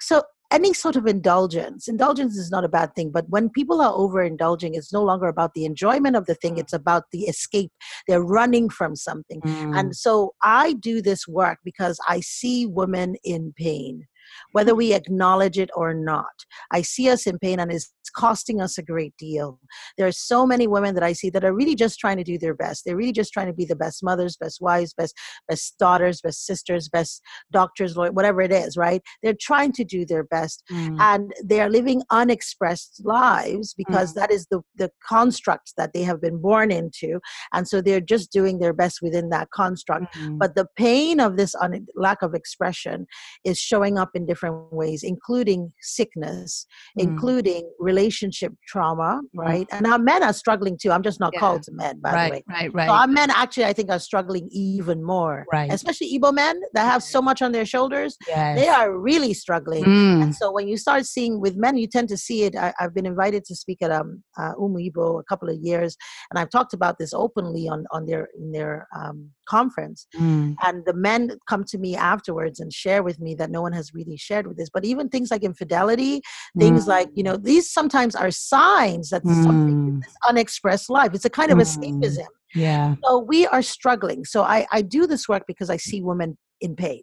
[0.00, 0.22] so
[0.52, 4.74] any sort of indulgence indulgence is not a bad thing but when people are overindulging
[4.74, 6.78] it's no longer about the enjoyment of the thing it's mm.
[6.78, 7.72] about the escape
[8.06, 9.78] they're running from something mm.
[9.78, 14.06] and so i do this work because i see women in pain
[14.52, 16.32] whether we acknowledge it or not.
[16.70, 19.58] I see us in pain and it's costing us a great deal.
[19.96, 22.38] There are so many women that I see that are really just trying to do
[22.38, 22.84] their best.
[22.84, 25.14] They're really just trying to be the best mothers, best wives, best
[25.48, 29.02] best daughters, best sisters, best doctors, whatever it is, right?
[29.22, 30.96] They're trying to do their best mm.
[31.00, 34.16] and they are living unexpressed lives because mm.
[34.16, 37.20] that is the the construct that they have been born into
[37.52, 40.14] and so they're just doing their best within that construct.
[40.16, 40.38] Mm.
[40.38, 43.06] But the pain of this un- lack of expression
[43.44, 46.66] is showing up in different ways including sickness,
[46.98, 47.02] mm.
[47.02, 49.38] including relationship trauma, mm-hmm.
[49.38, 49.66] right?
[49.72, 50.90] And our men are struggling too.
[50.90, 51.40] I'm just not yeah.
[51.40, 52.42] called to men, by right, the way.
[52.48, 55.44] Right, right, So our men actually, I think, are struggling even more.
[55.52, 55.72] Right.
[55.72, 58.16] Especially Igbo men that have so much on their shoulders.
[58.26, 58.58] Yes.
[58.58, 59.84] They are really struggling.
[59.84, 60.22] Mm.
[60.22, 62.56] And so when you start seeing with men, you tend to see it.
[62.56, 65.96] I, have been invited to speak at um, uh, Umu Igbo a couple of years,
[66.30, 70.06] and I've talked about this openly on on their in their um, conference.
[70.16, 70.56] Mm.
[70.62, 73.92] And the men come to me afterwards and share with me that no one has
[74.04, 76.20] really shared with this, but even things like infidelity,
[76.58, 76.88] things mm.
[76.88, 79.42] like, you know, these sometimes are signs that mm.
[79.42, 81.10] something unexpressed life.
[81.14, 81.62] It's a kind of mm.
[81.62, 82.26] escapism.
[82.54, 82.96] Yeah.
[83.04, 84.24] So we are struggling.
[84.24, 87.02] So I, I do this work because I see women in pain.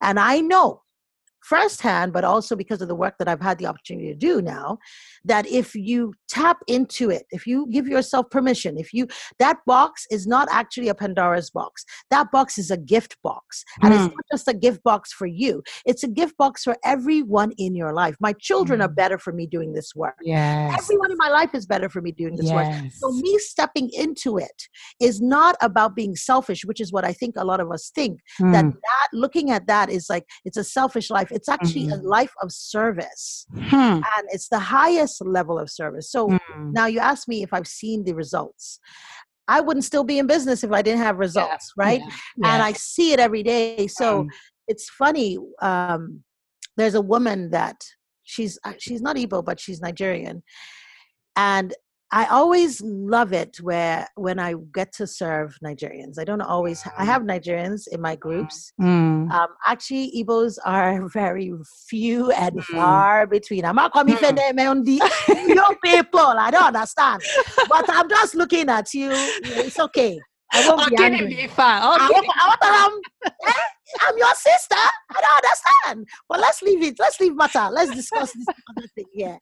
[0.00, 0.82] And I know
[1.44, 4.78] firsthand, but also because of the work that I've had the opportunity to do now,
[5.24, 9.06] that if you tap into it, if you give yourself permission, if you,
[9.38, 11.84] that box is not actually a Pandora's box.
[12.10, 13.64] That box is a gift box.
[13.82, 13.96] And mm.
[13.96, 14.14] it's hmm.
[14.14, 17.92] not just a gift box for you, it's a gift box for everyone in your
[17.92, 18.16] life.
[18.20, 18.84] My children mm.
[18.84, 18.94] are hmm.
[18.94, 20.16] better for me doing this work.
[20.22, 20.74] Yes.
[20.78, 22.54] Everyone in my life is better for me doing this yes.
[22.54, 22.92] work.
[22.92, 24.68] So, me stepping into it
[25.00, 28.20] is not about being selfish, which is what I think a lot of us think.
[28.40, 28.52] Mm.
[28.52, 31.30] That, that looking at that is like, it's a selfish life.
[31.34, 32.06] It's actually a hmm.
[32.06, 33.46] life of service.
[33.52, 34.00] Hmm.
[34.16, 36.10] And it's the highest level of service.
[36.10, 36.72] So, mm.
[36.72, 38.78] now you ask me if I've seen the results.
[39.46, 41.84] I wouldn't still be in business if I didn't have results, yeah.
[41.84, 42.00] right?
[42.00, 42.16] Yeah.
[42.38, 42.54] Yeah.
[42.54, 43.86] And I see it every day.
[43.86, 44.28] So um,
[44.68, 45.38] it's funny.
[45.60, 46.22] Um,
[46.76, 47.76] there's a woman that
[48.22, 50.42] she's uh, she's not Igbo, but she's Nigerian,
[51.36, 51.74] and
[52.12, 56.18] I always love it where when I get to serve Nigerians.
[56.18, 56.82] I don't always.
[56.96, 58.72] I have Nigerians in my groups.
[58.80, 59.30] Mm.
[59.32, 61.52] Um, actually, Igbos are very
[61.88, 62.64] few and mm.
[62.64, 63.64] far between.
[63.64, 66.20] I'm not coming from them on the young people.
[66.20, 67.22] I don't understand,
[67.68, 69.10] but I'm just looking at you.
[69.12, 70.20] It's okay.
[70.52, 71.34] I won't be angry.
[71.34, 71.82] Be fine.
[71.82, 72.94] I, want, I want
[73.42, 73.52] um,
[74.00, 74.76] I'm your sister.
[74.76, 76.08] I don't understand.
[76.28, 76.96] But let's leave it.
[76.98, 77.68] Let's leave matter.
[77.70, 79.38] Let's discuss this other thing here,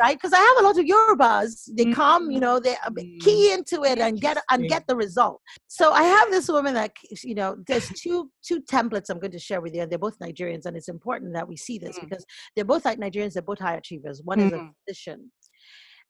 [0.00, 0.16] right?
[0.16, 1.68] Because I have a lot of Yorubas.
[1.76, 1.92] They mm-hmm.
[1.94, 5.40] come, you know, they uh, key into it and get and get the result.
[5.68, 6.92] So I have this woman that
[7.24, 7.56] you know.
[7.66, 10.76] There's two two templates I'm going to share with you, and they're both Nigerians, and
[10.76, 12.24] it's important that we see this mm because
[12.56, 13.34] they're both like Nigerians.
[13.34, 14.22] They're both high achievers.
[14.24, 14.70] One mm is a mm.
[14.86, 15.30] physician,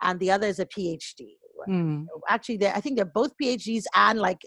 [0.03, 1.37] and the other is a PhD.
[1.69, 2.07] Mm.
[2.29, 4.41] Actually, I think they're both PhDs and like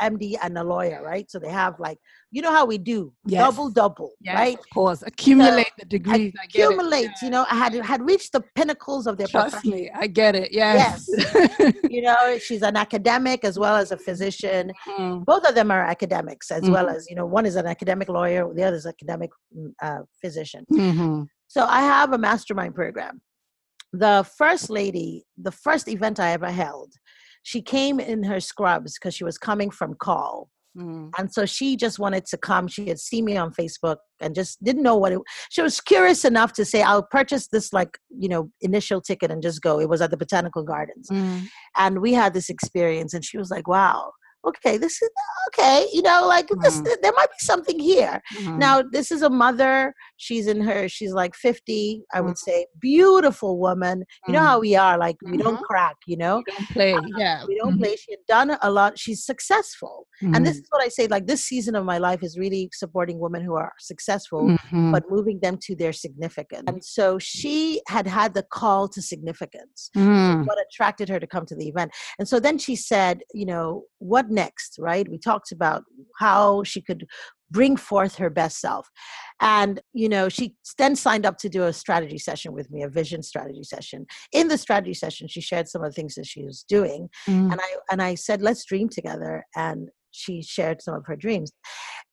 [0.00, 1.30] MD and a lawyer, right?
[1.30, 1.98] So they have like,
[2.30, 3.40] you know how we do, yes.
[3.40, 4.58] double double, yes, right?
[4.58, 6.32] Of course, accumulate so the degrees.
[6.44, 9.26] Accumulate, you know, I had had reached the pinnacles of their.
[9.26, 9.70] Trust profession.
[9.70, 10.52] me, I get it.
[10.52, 11.08] Yes.
[11.16, 11.74] Yes.
[11.90, 14.72] you know, she's an academic as well as a physician.
[14.86, 15.24] Mm.
[15.24, 16.72] Both of them are academics as mm.
[16.72, 20.00] well as you know, one is an academic lawyer, the other is academic mm, uh,
[20.20, 20.64] physician.
[20.72, 21.22] Mm-hmm.
[21.48, 23.20] So I have a mastermind program
[23.92, 26.92] the first lady, the first event I ever held,
[27.42, 30.48] she came in her scrubs because she was coming from call.
[30.76, 31.10] Mm.
[31.18, 32.68] And so she just wanted to come.
[32.68, 35.18] She had seen me on Facebook and just didn't know what it
[35.50, 39.42] she was curious enough to say, I'll purchase this like, you know, initial ticket and
[39.42, 39.80] just go.
[39.80, 41.08] It was at the botanical gardens.
[41.10, 41.48] Mm.
[41.76, 44.12] And we had this experience and she was like, Wow,
[44.46, 45.10] okay, this is
[45.48, 46.62] okay, you know, like mm-hmm.
[46.62, 48.22] this, there might be something here.
[48.34, 48.58] Mm-hmm.
[48.58, 49.94] Now, this is a mother.
[50.16, 52.50] She's in her, she's like 50, I would mm-hmm.
[52.50, 54.04] say, beautiful woman.
[54.26, 54.62] You know how mm-hmm.
[54.62, 55.64] we are, like we don't mm-hmm.
[55.64, 56.42] crack, you know?
[56.46, 57.44] We don't play, uh, yeah.
[57.46, 57.96] We don't play.
[57.96, 58.98] She had done a lot.
[58.98, 60.06] She's successful.
[60.22, 63.18] And this is what I say, like this season of my life is really supporting
[63.18, 66.64] women who are successful, but moving them to their significance.
[66.66, 70.46] And so she had had the call to significance, mm.
[70.46, 71.92] what attracted her to come to the event.
[72.18, 75.08] And so then she said, you know, what next, right?
[75.08, 75.84] We talked about
[76.18, 77.06] how she could
[77.50, 78.88] bring forth her best self.
[79.40, 82.88] And, you know, she then signed up to do a strategy session with me, a
[82.88, 84.06] vision strategy session.
[84.32, 87.08] In the strategy session, she shared some of the things that she was doing.
[87.28, 87.52] Mm.
[87.52, 89.44] And I and I said, let's dream together.
[89.56, 91.50] And she shared some of her dreams.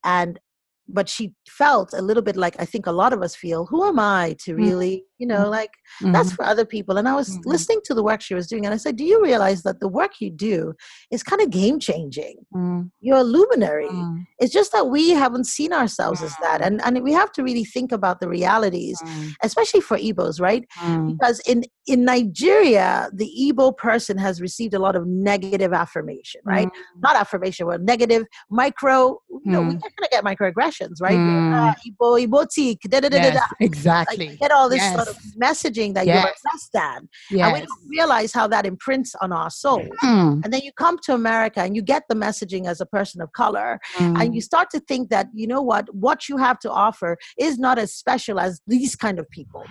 [0.04, 0.40] And
[0.88, 3.86] but she felt a little bit like I think a lot of us feel, who
[3.86, 4.58] am I to mm.
[4.58, 5.52] really, you know, mm-hmm.
[5.52, 6.12] like mm-hmm.
[6.12, 6.98] that's for other people.
[6.98, 7.50] And I was mm-hmm.
[7.50, 9.88] listening to the work she was doing, and I said, Do you realize that the
[9.88, 10.74] work you do
[11.12, 12.38] is kind of game changing?
[12.54, 12.92] Mm.
[13.00, 13.88] You're a luminary.
[13.88, 14.26] Mm.
[14.40, 16.62] It's just that we haven't seen ourselves as that.
[16.62, 16.68] Mm.
[16.68, 19.34] And and we have to really think about the realities, mm.
[19.44, 20.66] especially for Igbos, right?
[21.08, 26.70] Because in in Nigeria, the Igbo person has received a lot of negative affirmation, right?
[26.98, 31.18] Not affirmation, but negative micro, you know, we kind of get microaggression right?
[31.18, 31.54] Mm.
[31.54, 34.30] Uh, Ibotik, da, da, da, yes, Exactly.
[34.30, 34.96] Like, get all this yes.
[34.96, 36.24] sort of messaging that yes.
[36.24, 37.10] you're less than.
[37.32, 37.46] Yes.
[37.46, 39.86] And we don't realize how that imprints on our soul.
[40.04, 40.44] Mm.
[40.44, 43.32] And then you come to America and you get the messaging as a person of
[43.34, 43.80] color.
[43.96, 44.22] Mm.
[44.22, 47.58] And you start to think that, you know what, what you have to offer is
[47.58, 49.64] not as special as these kind of people.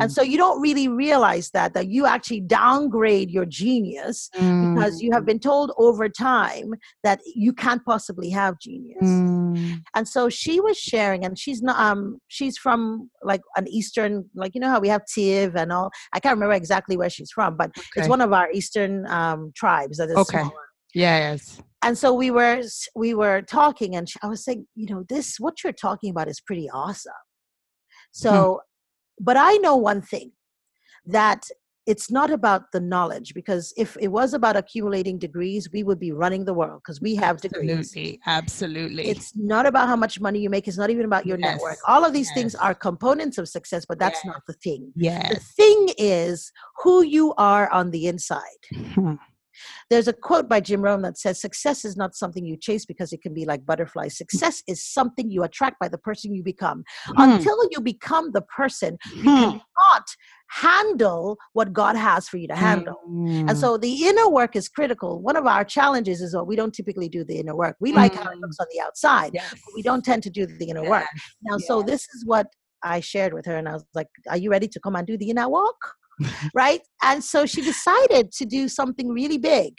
[0.00, 5.10] And so you don't really realize that, that you actually downgrade your genius because you
[5.12, 5.26] have mm.
[5.26, 9.02] been told over time that you can't possibly have genius.
[9.02, 9.80] Mm.
[9.94, 14.54] And so she was sharing, and she's not um she's from like an eastern like
[14.54, 15.90] you know how we have Tiv and all.
[16.12, 17.86] I can't remember exactly where she's from, but okay.
[17.96, 20.38] it's one of our eastern um tribes that is okay.
[20.38, 20.68] Smaller.
[20.94, 21.60] Yes.
[21.82, 22.62] And so we were
[22.94, 26.40] we were talking, and I was saying, you know, this what you're talking about is
[26.40, 27.12] pretty awesome.
[28.12, 28.60] So,
[29.18, 29.24] hmm.
[29.24, 30.32] but I know one thing
[31.06, 31.48] that
[31.86, 36.12] it's not about the knowledge because if it was about accumulating degrees we would be
[36.12, 39.08] running the world because we have absolutely, degrees Absolutely.
[39.08, 41.78] it's not about how much money you make it's not even about your Yes, network
[41.88, 44.24] all of these things are components of success but that's Yes.
[44.24, 45.28] not the thing Yeah.
[45.28, 46.52] the thing is
[46.82, 48.40] who you are on the inside
[48.94, 49.14] Hmm.
[49.90, 53.12] there's a quote by Jim Rohn that says, Success is not something you chase because
[53.12, 54.16] it can be like butterflies.
[54.16, 56.84] Success is something you attract by the person you become.
[57.16, 57.30] Hmm.
[57.32, 59.50] Until you become the person, you Hmm.
[59.50, 60.06] cannot
[60.60, 62.96] handle what God has for you to handle.
[63.08, 63.48] Mm.
[63.48, 65.20] And so the inner work is critical.
[65.22, 67.76] One of our challenges is that we don't typically do the inner work.
[67.80, 68.42] We like how it Mm.
[68.42, 69.50] looks on the outside, yes.
[69.50, 71.06] but we don't tend to do the inner work.
[71.14, 72.48] Yes, Now, so this is what
[72.84, 75.16] I shared with her, and I was like, Are you ready to come and do
[75.16, 75.76] the inner walk?
[76.54, 76.82] right?
[77.02, 79.74] And so she decided to do something really big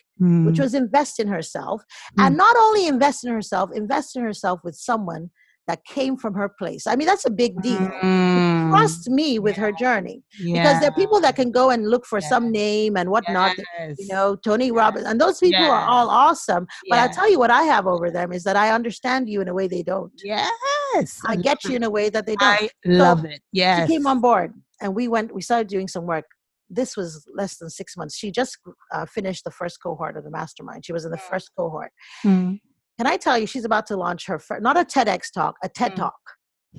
[0.46, 0.60] which Mm.
[0.60, 1.84] was invest in herself
[2.18, 5.30] and not only invest in herself invest in herself with someone
[5.68, 6.86] that came from her place.
[6.88, 7.80] I mean that's a big deal.
[7.80, 8.70] Mm.
[8.72, 10.24] trust me with her journey
[10.55, 13.95] because there are people that can go and look for some name and whatnot Yes.
[13.99, 17.51] you know tony robbins and those people are all awesome but i'll tell you what
[17.51, 20.11] i have over them is that i understand you in a way they don't.
[20.24, 21.22] Yes.
[21.26, 22.61] i get you in a way that they don't.
[22.64, 23.41] I love it.
[23.51, 23.88] Yes.
[23.88, 26.26] she came on board and we went we started doing some work.
[26.70, 28.18] This was less than six months.
[28.18, 28.57] She just
[28.93, 30.86] uh, finished the first cohort of the mastermind.
[30.86, 31.91] She was in the first cohort.
[32.26, 32.59] Mm.
[32.98, 35.70] Can I tell you, she's about to launch her first, not a TEDx talk, a
[35.70, 35.96] TED Mm.
[35.98, 36.20] talk.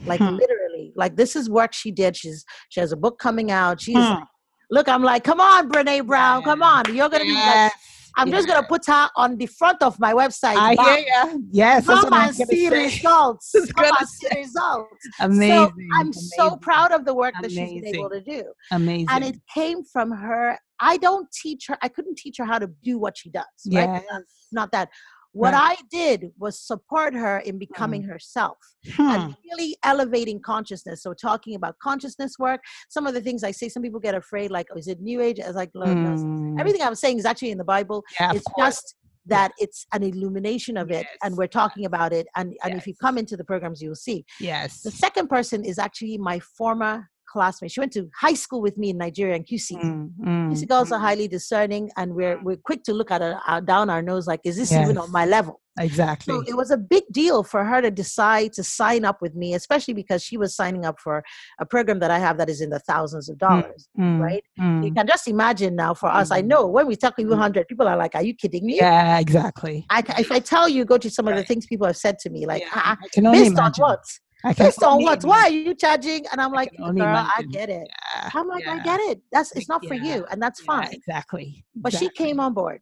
[0.07, 0.37] Like Hmm.
[0.37, 2.17] literally, like this is work she did.
[2.17, 3.81] She's she has a book coming out.
[3.81, 4.15] She's Hmm.
[4.15, 4.29] like,
[4.71, 7.73] look, I'm like, come on, Brene Brown, come on, you're gonna be like,
[8.17, 10.57] I'm just gonna put her on the front of my website.
[10.57, 11.39] I hear ya.
[11.51, 11.87] Yes.
[11.87, 12.85] That's Come what I'm and see say.
[12.85, 13.53] results.
[13.75, 15.09] Come and see results.
[15.21, 15.57] Amazing.
[15.57, 17.95] So I'm so amazing, proud of the work that she's been Amazing.
[17.97, 18.45] able to do.
[18.71, 19.09] Amazing.
[19.11, 20.59] And it came from her.
[20.81, 23.45] I don't teach her, I couldn't teach her how to do what she does.
[23.73, 23.89] Right?
[24.11, 24.23] yes.
[24.53, 24.91] Not that.
[25.35, 25.77] What Right.
[25.79, 28.57] I did was support her in becoming herself
[28.97, 29.03] Hmm.
[29.03, 31.03] and really elevating consciousness.
[31.03, 34.53] So talking about consciousness work, some of the things I say, some people get afraid,
[34.53, 35.41] like, oh, is it new age?
[35.41, 36.11] As like, no, no.
[36.11, 36.61] Mm.
[36.61, 38.05] everything I'm saying is actually in the Bible.
[38.19, 38.95] Yeah, it's just
[39.27, 42.27] that it's an illumination of it, and we're talking about it.
[42.37, 44.25] And and if you come into the programs, you'll see.
[44.39, 44.83] Yes.
[44.83, 47.73] The second person is actually my former classmate.
[47.73, 49.71] She went to high school with me in Nigeria in QC.
[49.73, 51.09] Mm, mm, QC girls are mm.
[51.09, 54.41] highly discerning, and we're we're quick to look at our, our down our nose, like,
[54.45, 55.61] is this even on my level?
[55.79, 56.33] Exactly.
[56.33, 59.55] So it was a big deal for her to decide to sign up with me,
[59.55, 61.25] especially because she was signing up for
[61.59, 64.45] a program that I have that is in the thousands of dollars, Mm, right?
[64.57, 64.95] You mm.
[64.97, 66.31] can just imagine now for us.
[66.31, 66.47] I Mm.
[66.53, 67.31] know when we talk Mm.
[67.31, 68.77] 100, people are like, Are you kidding me?
[68.77, 69.77] Yeah, exactly.
[69.91, 72.31] I, if I tell you, go to some of the things people have said to
[72.31, 74.05] me, like, Yeah, ah, I can only based on what?
[74.45, 75.25] I on only what?
[75.25, 76.27] Why are you charging?
[76.31, 77.89] And I'm like, only girl, I get it.
[78.15, 79.23] Yeah, I'm like, I yeah, get it.
[79.33, 80.91] That's it's not for you, and that's fine.
[80.93, 81.65] Exactly.
[81.75, 82.81] But she came on board,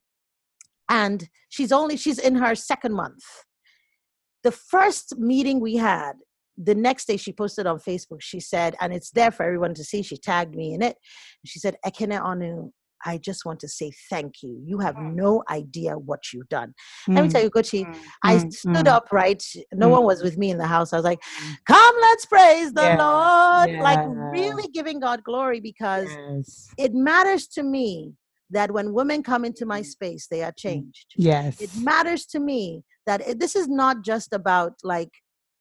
[0.89, 3.23] and she's only she's in her second month.
[4.43, 6.15] The first meeting we had,
[6.59, 8.21] the next day she posted on Facebook.
[8.21, 10.03] She said, and it's there for everyone to see.
[10.03, 10.97] She tagged me in it.
[11.47, 12.73] She said, "Ekene Onu,
[13.05, 14.61] I just want to say thank you.
[14.65, 15.15] You have Mm.
[15.15, 16.75] no idea what you've done."
[17.09, 17.85] Let me Mm, tell you, Gucci.
[17.87, 19.43] mm, I mm, stood mm, up, right?
[19.73, 19.93] No Mm.
[19.93, 20.93] one was with me in the house.
[20.93, 21.57] I was like, mm.
[21.67, 23.71] come, let's praise the Yeah, Lord.
[23.83, 24.01] Like,
[24.33, 26.69] really giving God glory because Yes.
[26.79, 28.15] it matters to me
[28.51, 31.07] that when women come into my space, they are changed.
[31.17, 31.61] Yes.
[31.61, 35.11] It matters to me that it, this is not just about like,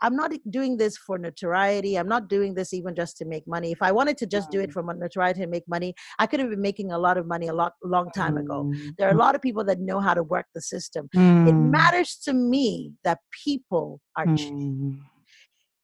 [0.02, 1.98] I'm not doing this for notoriety.
[1.98, 3.72] I'm not doing this even just to make money.
[3.72, 6.50] If I wanted to just do it for notoriety and make money, I could have
[6.50, 8.64] been making a lot of money a lot long time ago.
[8.64, 11.10] Mm, There are a lot of people that know how to work the system.
[11.46, 14.98] It mm, matters to me that people are mm,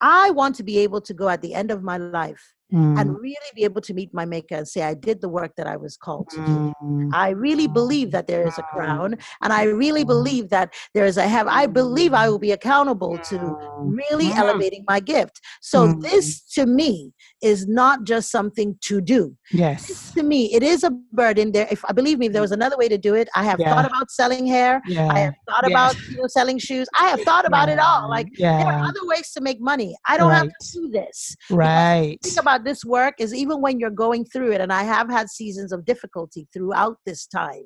[0.01, 3.17] I want to be able to go at the end of my life mm, and
[3.19, 5.77] really be able to meet my maker and say, I did the work that I
[5.77, 6.73] was called to do.
[6.83, 10.49] mm, I really believe that there is a mm, crown, and I really mm, believe
[10.49, 11.51] that there is a heaven.
[11.53, 13.37] I believe I will be accountable to
[13.79, 15.39] really elevating my gift.
[15.61, 16.01] So, mm.
[16.01, 19.35] this to me is not just something to do.
[19.51, 20.13] This Yes.
[20.13, 21.51] to me, it is a burden.
[21.51, 23.59] There, if I believe me, if there was another way to do it, I have
[23.59, 24.81] thought about selling hair.
[24.87, 25.73] I have thought Yeah.
[25.73, 26.87] about you know, selling shoes.
[26.99, 28.09] I have thought about it all.
[28.09, 28.87] Like there are yeah.
[28.87, 29.95] other ways to make money.
[30.05, 31.35] I don't have to do this.
[31.49, 32.17] Right.
[32.23, 35.29] Think about this work is even when you're going through it, and I have had
[35.29, 37.63] seasons of difficulty throughout this time.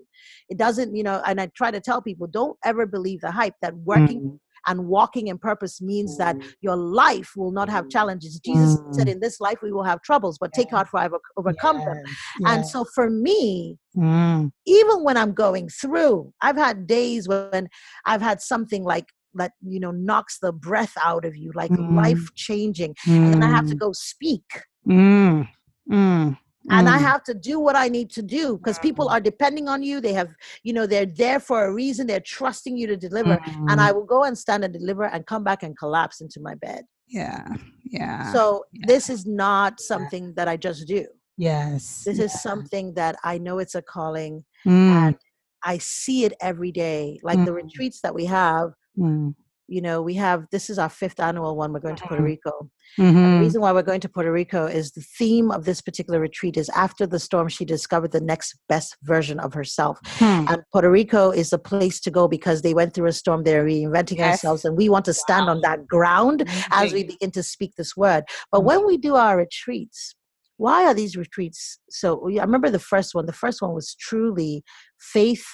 [0.50, 3.56] It doesn't, you know, and I try to tell people don't ever believe the hype
[3.62, 7.90] that working Mm, and walking in purpose means that mm, your life will not have
[7.90, 8.40] challenges.
[8.40, 9.14] Jesus said, Mm.
[9.14, 12.04] In this life we will have troubles, but take heart for I have overcome them.
[12.40, 17.68] yes, And so for me, Mm, even when I'm going through, I've had days when
[18.06, 21.96] I've had something like that, you know, knocks the breath out of you, like Mm.
[21.96, 22.96] life changing.
[23.26, 24.44] And then I have to mm, go speak.
[24.88, 25.48] Mm,
[25.90, 26.38] mm,
[26.70, 29.12] And I mm, have to do what I need to do because people Mm.
[29.14, 30.00] are depending on you.
[30.00, 30.30] They have,
[30.64, 32.08] you know, they're there for a reason.
[32.08, 33.34] They're trusting you to deliver.
[33.70, 33.80] And mm.
[33.80, 36.86] I will go and stand and deliver and come back and collapse into my bed.
[37.08, 37.46] Yeah.
[37.84, 38.32] Yeah.
[38.32, 38.86] So yeah.
[38.88, 41.06] this is not something that I just do.
[41.38, 42.04] Yes.
[42.06, 42.26] This yeah.
[42.26, 45.16] is something that I know it's a calling Mm, and
[45.64, 47.20] I see it every day.
[47.24, 47.64] Like the Mm.
[47.64, 49.34] retreats that we have, mm,
[49.72, 51.72] you know, we have this is our fifth annual one.
[51.72, 52.26] We're going to Puerto Mhm.
[52.26, 52.70] Rico.
[52.98, 56.20] And the reason why we're going to Puerto Rico is the theme of this particular
[56.20, 59.98] retreat is after the storm, she discovered the next best version of herself.
[60.20, 63.44] hmm, And Puerto Rico is the place to go because they went through a storm.
[63.44, 64.34] They're reinventing Yes.
[64.44, 67.96] ourselves, and we want to stand on that ground as we begin to speak this
[67.96, 68.26] word.
[68.52, 68.66] But Mm.
[68.66, 70.16] when we do our retreats,
[70.58, 72.28] why are these retreats so?
[72.30, 73.26] I remember the first one.
[73.26, 74.64] The first one was truly
[75.00, 75.46] faith,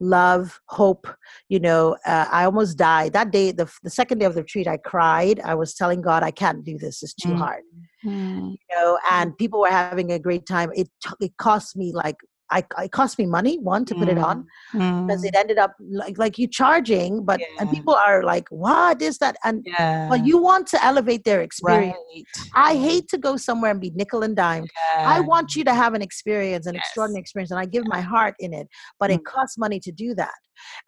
[0.00, 1.06] love, hope.
[1.48, 3.52] You know, uh, I almost died that day.
[3.52, 5.40] The, the second day of the retreat, I cried.
[5.40, 7.02] I was telling God, I can't do this.
[7.02, 7.38] It's too Mm.
[7.38, 7.62] hard.
[8.04, 10.70] Mm, You know, and people were having a great time.
[10.74, 12.16] It t- it cost me like.
[12.50, 15.74] I, it cost me money one to put it on because mm, it ended up
[15.80, 20.06] like like you charging but and people are like what is that and yeah.
[20.08, 22.24] but you want to elevate their experience right.
[22.54, 24.66] I hate to go somewhere and be nickel and dime.
[25.04, 26.84] I want you to have an experience, an Yes.
[26.84, 28.68] extraordinary experience, and I give my heart in it.
[28.98, 29.24] But it Mm.
[29.24, 30.34] costs money to do that,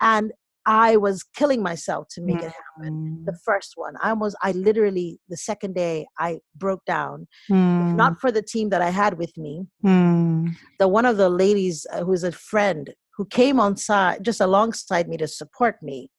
[0.01, 0.33] and
[0.67, 2.93] I was killing myself to make it happen.
[2.93, 7.27] Mm, The first one, I almost, I literally, the second day, I broke down.
[7.51, 11.29] Mm, not for the team that I had with me, mm, the one of the
[11.29, 16.11] ladies uh, who's a friend who came on side just alongside me to support me.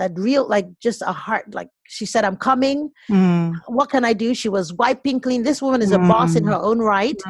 [0.00, 1.46] That real, like, just a heart.
[1.54, 4.34] Like she said, "I'm coming." mm, what can I do?
[4.34, 5.42] She was wiping clean.
[5.44, 6.48] This woman is a boss in Mm.
[6.52, 7.20] her own right.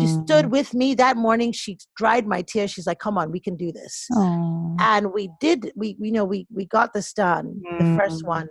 [0.00, 0.24] She mm.
[0.24, 1.52] stood with me that morning.
[1.52, 2.70] She dried my tears.
[2.72, 4.76] She's like, "Come on, we can do this." Oh.
[4.80, 5.72] And we did.
[5.76, 7.46] We, you know, we we got this done.
[7.78, 8.28] The first Mm.
[8.36, 8.48] one.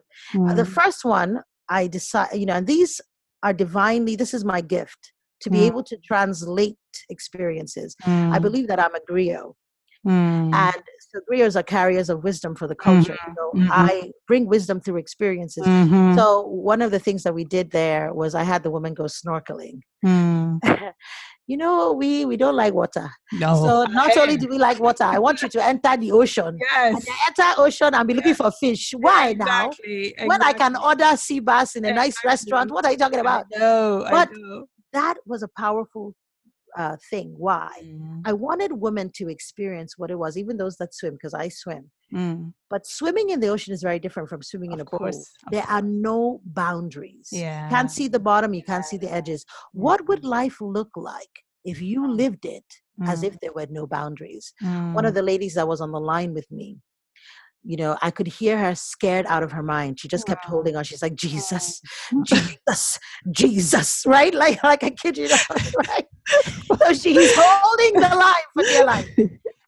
[0.48, 1.32] Uh, The Mm, first one,
[1.70, 2.34] I decide.
[2.34, 3.02] You know, and these
[3.44, 4.16] are divinely.
[4.16, 5.68] This is my gift to be Mm.
[5.70, 6.78] able to translate
[7.10, 7.96] experiences.
[8.32, 9.54] I mm, believe that I'm a griot,
[10.06, 13.18] mm, and so griots are carriers of wisdom for the culture.
[13.28, 13.68] Mhm, So mhm.
[13.72, 15.66] I bring wisdom through experiences.
[15.66, 18.94] mhm, So one of the things that we did there was I had the woman
[18.94, 19.80] go snorkeling.
[20.06, 20.60] mm.
[21.48, 23.10] you know, we we don't like water.
[23.32, 23.56] No.
[23.56, 24.20] So not Hey.
[24.22, 26.58] only do we like water, I want you to enter the ocean.
[26.60, 26.96] Yes.
[26.96, 28.94] And enter ocean and be looking for fish.
[28.98, 29.68] Why now?
[29.70, 30.14] Exactly.
[30.26, 32.30] When I can order sea bass in a nice Exactly.
[32.30, 33.46] restaurant, what are you talking about?
[33.56, 34.30] No, But-.
[34.94, 36.16] That was a powerful
[36.78, 37.34] uh, thing.
[37.38, 37.72] Why?
[37.84, 41.50] Mm, I wanted women to experience what it was, even those that swim, because I
[41.50, 41.92] swim.
[42.14, 45.00] mm, But swimming in the ocean is very different from swimming in a Of pool.
[45.00, 47.30] course, of There are no boundaries.
[47.32, 47.70] Yeah.
[47.70, 49.46] Can't see the bottom, you can't see the edges.
[49.74, 51.30] What would life look like
[51.64, 52.66] if you lived it
[53.06, 54.54] as Mm, if there were no boundaries?
[54.92, 56.80] One mm, of the ladies that was on the line with me,
[57.64, 60.00] you know, I could hear her scared out of her mind.
[60.00, 60.52] She just kept Wow.
[60.52, 60.84] holding on.
[60.84, 61.82] She's like, Jesus,
[62.24, 63.00] Jesus,
[63.32, 64.34] Jesus, right?
[64.34, 65.42] Like, like I kid you not,
[65.90, 66.06] right?
[66.80, 69.08] So she's holding the line for dear life.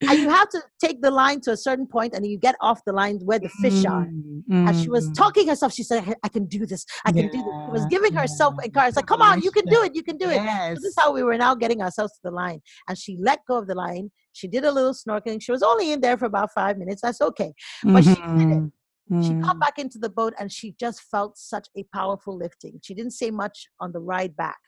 [0.01, 2.81] And you have to take the line to a certain point and you get off
[2.85, 4.05] the line where the fish are.
[4.05, 5.73] mm, And she was talking herself.
[5.73, 6.85] She said, I can do this.
[7.05, 7.53] I can do this.
[7.65, 8.65] She was giving herself yeah.
[8.65, 8.95] encouragement.
[8.97, 9.95] Like, come on, you can do it.
[9.95, 10.37] You can do it.
[10.37, 12.61] So this is how we were now getting ourselves to the line.
[12.87, 14.11] And she let go of the line.
[14.33, 15.41] She did a little snorkeling.
[15.41, 17.01] She was only in there for about five minutes.
[17.01, 17.53] That's okay.
[17.83, 18.63] But she did it.
[19.11, 22.79] Mhm, She got back into the boat and she just felt such a powerful lifting.
[22.83, 24.59] She didn't say much on the ride back.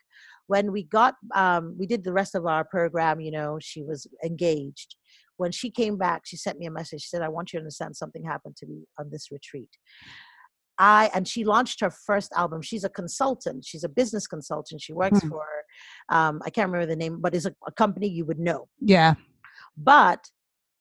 [0.52, 4.00] When we got, um, we did the rest of our program, you know, she was
[4.30, 4.90] engaged.
[5.38, 7.00] When she came back, she sent me a message.
[7.02, 9.72] She said, I want you to understand something happened to me on this retreat.
[10.78, 12.60] I and she launched her first album.
[12.62, 13.64] She's a consultant.
[13.64, 14.78] She's a business consultant.
[14.86, 15.30] She works Hmm.
[15.32, 15.44] for
[16.16, 18.60] um, I can't remember the name, but it's a, a company you would know.
[18.96, 19.14] Yeah.
[19.76, 20.20] But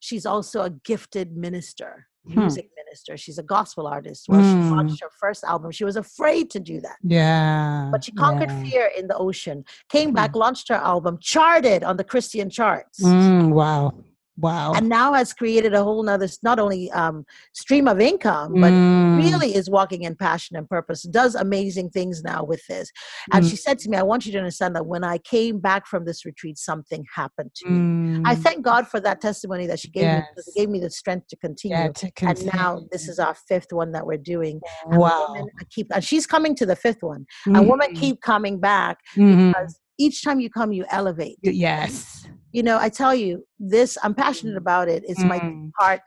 [0.07, 1.91] she's also a gifted minister,
[2.27, 2.39] Hmm.
[2.41, 3.17] music minister.
[3.17, 4.27] She's a gospel artist.
[4.29, 4.71] Well, she Hmm.
[4.71, 5.71] launched her first album.
[5.71, 6.97] She was afraid to do that.
[7.03, 7.89] Yeah.
[7.91, 8.63] But she conquered yeah.
[8.63, 13.03] fear in the ocean, came back, launched her album, charted on the Christian charts.
[13.03, 13.93] Mm, wow.
[14.37, 14.73] Wow.
[14.73, 19.13] And now has created a whole nother, not only um, stream of income, but Mm,
[19.13, 22.89] really is walking in passion and purpose, does amazing things now with this.
[23.31, 25.59] And mm, she said to me, I want you to understand that when I came
[25.59, 27.89] back from this retreat, something happened to me.
[28.25, 30.79] I mm, thank God for that testimony that she gave me because it gave me
[30.79, 31.75] the strength to continue.
[31.77, 34.61] yeah, to and now this is our fifth one that we're doing.
[34.91, 35.27] And wow.
[35.33, 37.25] women keep and she's coming to the fifth one.
[37.53, 39.51] And women Mhm, keep coming back mhm.
[39.53, 41.37] because each time you come, you elevate.
[41.41, 42.27] Yes.
[42.51, 45.03] You know, I tell you, this I'm passionate about it.
[45.07, 45.71] It's my Mm.
[45.77, 46.01] heart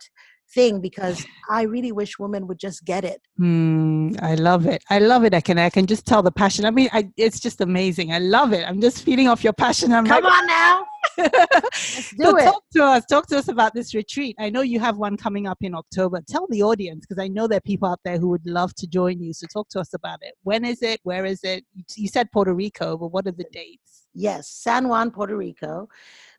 [0.53, 3.21] thing because I really wish women would just get it.
[3.39, 4.83] Mm, I love it.
[4.89, 5.33] I love it.
[5.33, 6.65] I can I can just tell the passion.
[6.65, 8.13] I mean, I, it's just amazing.
[8.13, 8.67] I love it.
[8.67, 9.91] I'm just feeding off your passion.
[9.91, 10.85] I'm Come like, on now.
[11.17, 12.43] Let's do it.
[12.43, 13.05] Talk to us.
[13.05, 14.35] Talk to us about this retreat.
[14.39, 16.21] I know you have one coming up in October.
[16.27, 18.87] Tell the audience because I know there are people out there who would love to
[18.87, 19.33] join you.
[19.33, 20.33] So talk to us about it.
[20.43, 20.99] When is it?
[21.03, 21.65] Where is it?
[21.73, 24.07] You, you said Puerto Rico, but what are the dates?
[24.13, 25.89] Yes, San Juan, Puerto Rico.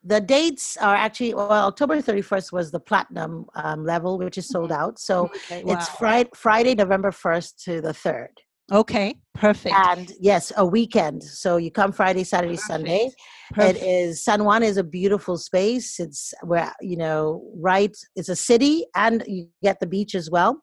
[0.07, 4.71] The dates are actually well, October 31st was the platinum um, level, which is sold
[4.71, 5.01] out.
[5.01, 5.95] So Okay, it's wow.
[5.99, 8.29] Friday, Friday, November 1st to the 3rd.
[8.71, 9.75] Okay, perfect.
[9.75, 11.23] And yes, a weekend.
[11.25, 12.69] So you come Friday, Saturday, Perfect.
[12.69, 13.11] Sunday.
[13.53, 13.79] perfect.
[13.79, 15.99] It is San Juan is a beautiful space.
[15.99, 17.97] It's where you know, right?
[18.15, 20.63] It's a city, and you get the beach as well.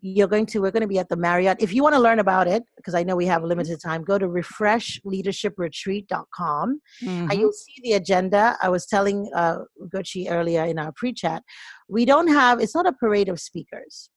[0.00, 0.60] You're going to.
[0.60, 1.58] We're going to be at the Marriott.
[1.60, 4.18] If you want to learn about it, because I know we have limited time, go
[4.18, 7.30] to refreshleadershipretreat.com, Mhm.
[7.30, 8.56] and you'll see the agenda.
[8.62, 9.58] I was telling uh,
[9.92, 11.42] Gucci earlier in our pre-chat,
[11.88, 12.60] we don't have.
[12.60, 14.10] It's not a parade of speakers,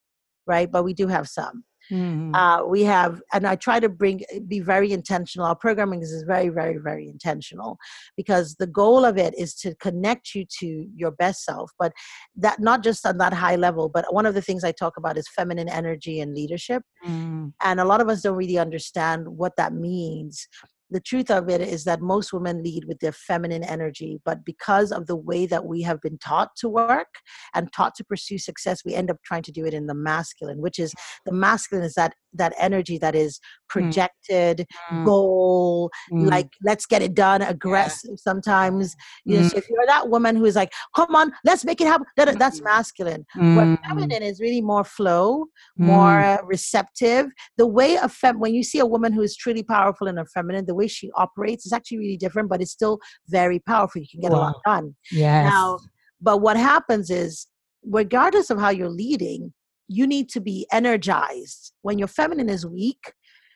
[0.45, 0.71] right?
[0.71, 2.35] But we do have some Mhm.
[2.35, 6.49] uh, we have and i try to bring be very intentional our programming is very
[6.49, 7.77] very very intentional
[8.15, 11.91] because the goal of it is to connect you to your best self but
[12.35, 15.17] that not just on that high level but one of the things i talk about
[15.17, 17.53] is feminine energy and leadership Mm.
[17.63, 20.47] and a lot of us don't really understand what that means
[20.91, 24.91] the truth of it is that most women lead with their feminine energy but because
[24.91, 27.07] of the way that we have been taught to work
[27.55, 30.61] and taught to pursue success we end up trying to do it in the masculine
[30.61, 30.93] which is
[31.25, 33.39] the masculine is that that energy that is
[33.69, 35.05] projected Mm.
[35.05, 36.29] goal Mm.
[36.29, 40.45] like let's get it done aggressive sometimes you know so if you're that woman who
[40.45, 42.05] is like come on let's make it happen
[42.37, 42.63] that's Mm.
[42.63, 43.77] masculine Mm.
[43.87, 45.45] feminine is really more flow
[45.79, 45.85] Mm.
[45.85, 47.27] more receptive.
[47.57, 50.25] The way a fem when you see a woman who is truly powerful and a
[50.25, 54.01] feminine, the way she operates is actually really different, but it's still very powerful.
[54.01, 54.95] You can get a lot done.
[55.11, 55.51] Yes.
[55.51, 55.79] Now,
[56.19, 57.47] but what happens is,
[57.83, 59.53] regardless of how you're leading,
[59.87, 61.73] you need to be energized.
[61.81, 63.13] When your feminine is weak,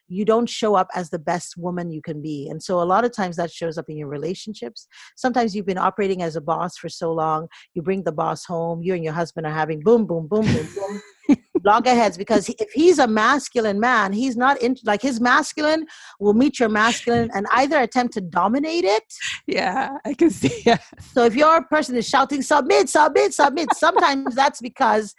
[0.07, 2.47] you don't show up as the best woman you can be.
[2.49, 4.87] And so a lot of times that shows up in your relationships.
[5.15, 8.81] Sometimes you've been operating as a boss for so long, you bring the boss home,
[8.83, 11.01] you and your husband are having boom, boom, boom, boom, boom.
[11.65, 15.85] loggerheads because if he's a masculine man, he's not in like his masculine
[16.19, 19.03] will meet your masculine and either attempt to dominate it.
[19.47, 20.51] yeah, I can see.
[20.65, 20.77] Yeah.
[21.13, 25.13] So if your person is shouting submit, submit, submit, sometimes that's because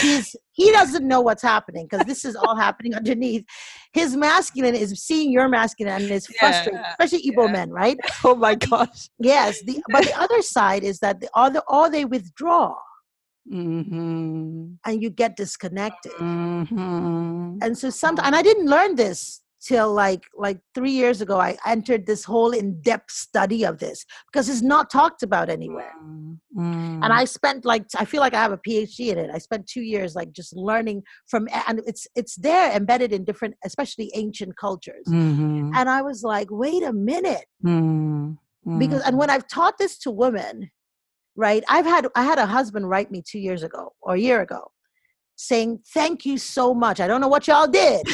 [0.00, 3.44] he's he doesn't know what's happening because this is all happening underneath.
[3.92, 7.52] His masculine is seeing your masculine and is frustrated, Yeah, especially Igbo yeah.
[7.52, 7.98] men, right?
[8.24, 9.08] Oh my gosh.
[9.18, 9.62] Yes.
[9.62, 12.74] The but the other side is that the other or they withdraw
[13.50, 14.74] Mm-hmm.
[14.84, 16.12] and you get disconnected.
[16.12, 17.56] Mm-hmm.
[17.62, 21.56] and so sometimes, and i didn't learn this till like like three years ago i
[21.66, 25.92] entered this whole in-depth study of this because it's not talked about anywhere
[26.56, 27.04] Mm.
[27.04, 29.66] and i spent like i feel like i have a phd in it i spent
[29.68, 34.56] two years like just learning from and it's it's there embedded in different especially ancient
[34.56, 35.70] cultures Mhm.
[35.76, 38.36] and i was like wait a minute Mm.
[38.78, 40.70] because and when i've taught this to women
[41.36, 44.40] right i've had i had a husband write me two years ago or a year
[44.40, 44.70] ago
[45.36, 48.06] saying thank you so much i don't know what y'all did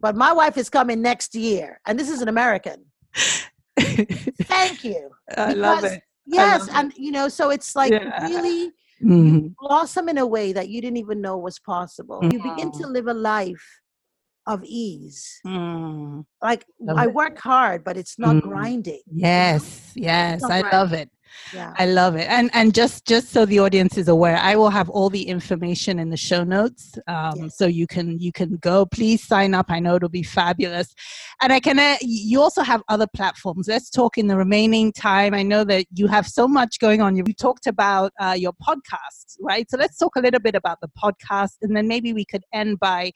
[0.00, 2.84] but my wife is coming next year and this is an american
[4.44, 6.02] thank you I love it.
[6.26, 6.74] yes love it.
[6.78, 8.28] and you know so it's like Yeah.
[8.28, 8.70] really
[9.02, 9.54] Mhm.
[9.60, 13.08] blossom in a way that you didn't even know was possible you begin to live
[13.08, 13.80] a life
[14.46, 16.24] of ease Mm.
[16.40, 17.14] like Love i it.
[17.14, 18.42] work hard but it's not Mm.
[18.42, 20.72] grinding Yes, yes, not I right.
[20.72, 21.10] love it.
[21.52, 22.28] Yeah I love it.
[22.28, 25.98] And and just just so the audience is aware, I will have all the information
[25.98, 27.56] in the show notes, um, Yes.
[27.58, 28.86] so you can you can go.
[28.86, 29.66] Please sign up.
[29.70, 30.94] I know it'll be fabulous.
[31.40, 31.78] And I can.
[31.78, 33.68] Uh, you also have other platforms.
[33.68, 35.34] Let's talk in the remaining time.
[35.34, 37.16] I know that you have so much going on.
[37.16, 39.68] You talked about uh, your podcast, right?
[39.70, 42.78] So let's talk a little bit about the podcast, and then maybe we could end
[42.78, 43.12] by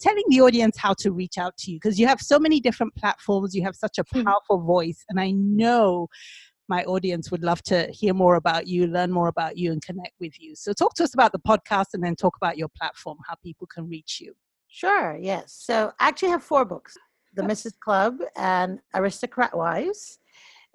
[0.00, 2.94] telling the audience how to reach out to you because you have so many different
[2.94, 3.54] platforms.
[3.54, 4.24] You have such a Mhm.
[4.24, 6.08] powerful voice, and I know
[6.68, 10.14] my audience would love to hear more about you, learn more about you, and connect
[10.20, 10.54] with you.
[10.54, 13.66] So, talk to us about the podcast and then talk about your platform, how people
[13.66, 14.34] can reach you.
[14.68, 15.54] Sure, yes.
[15.58, 16.94] So I actually have four books
[17.34, 17.72] The Mrs.
[17.80, 20.18] Club and Aristocrat Wives.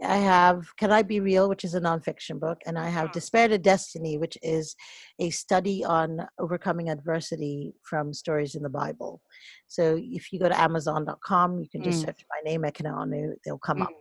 [0.03, 3.47] I have Can I Be Real, which is a nonfiction book, and I have Despair
[3.49, 4.75] to Destiny, which is
[5.19, 9.21] a study on overcoming adversity from stories in the Bible.
[9.67, 12.07] So if you go to Amazon.com, you can just Mm.
[12.07, 13.91] search my name, Ekene Onu, they'll come up.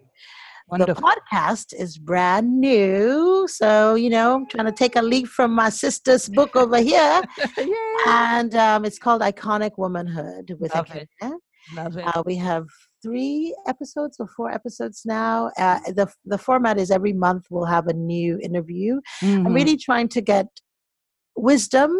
[0.69, 0.95] Wonderful.
[0.95, 3.47] The podcast is brand new.
[3.49, 7.23] So, you know, I'm trying to take a leaf from my sister's book over here.
[8.09, 11.09] And um, it's called Iconic Womanhood with Love it.
[11.77, 12.05] Love it.
[12.05, 12.67] Uh, we have
[13.01, 15.51] three episodes or four episodes now.
[15.57, 19.01] Uh, the the format is every month we'll have a new interview.
[19.23, 19.55] I'm Mhm.
[19.55, 20.47] really trying to get
[21.37, 21.91] wisdom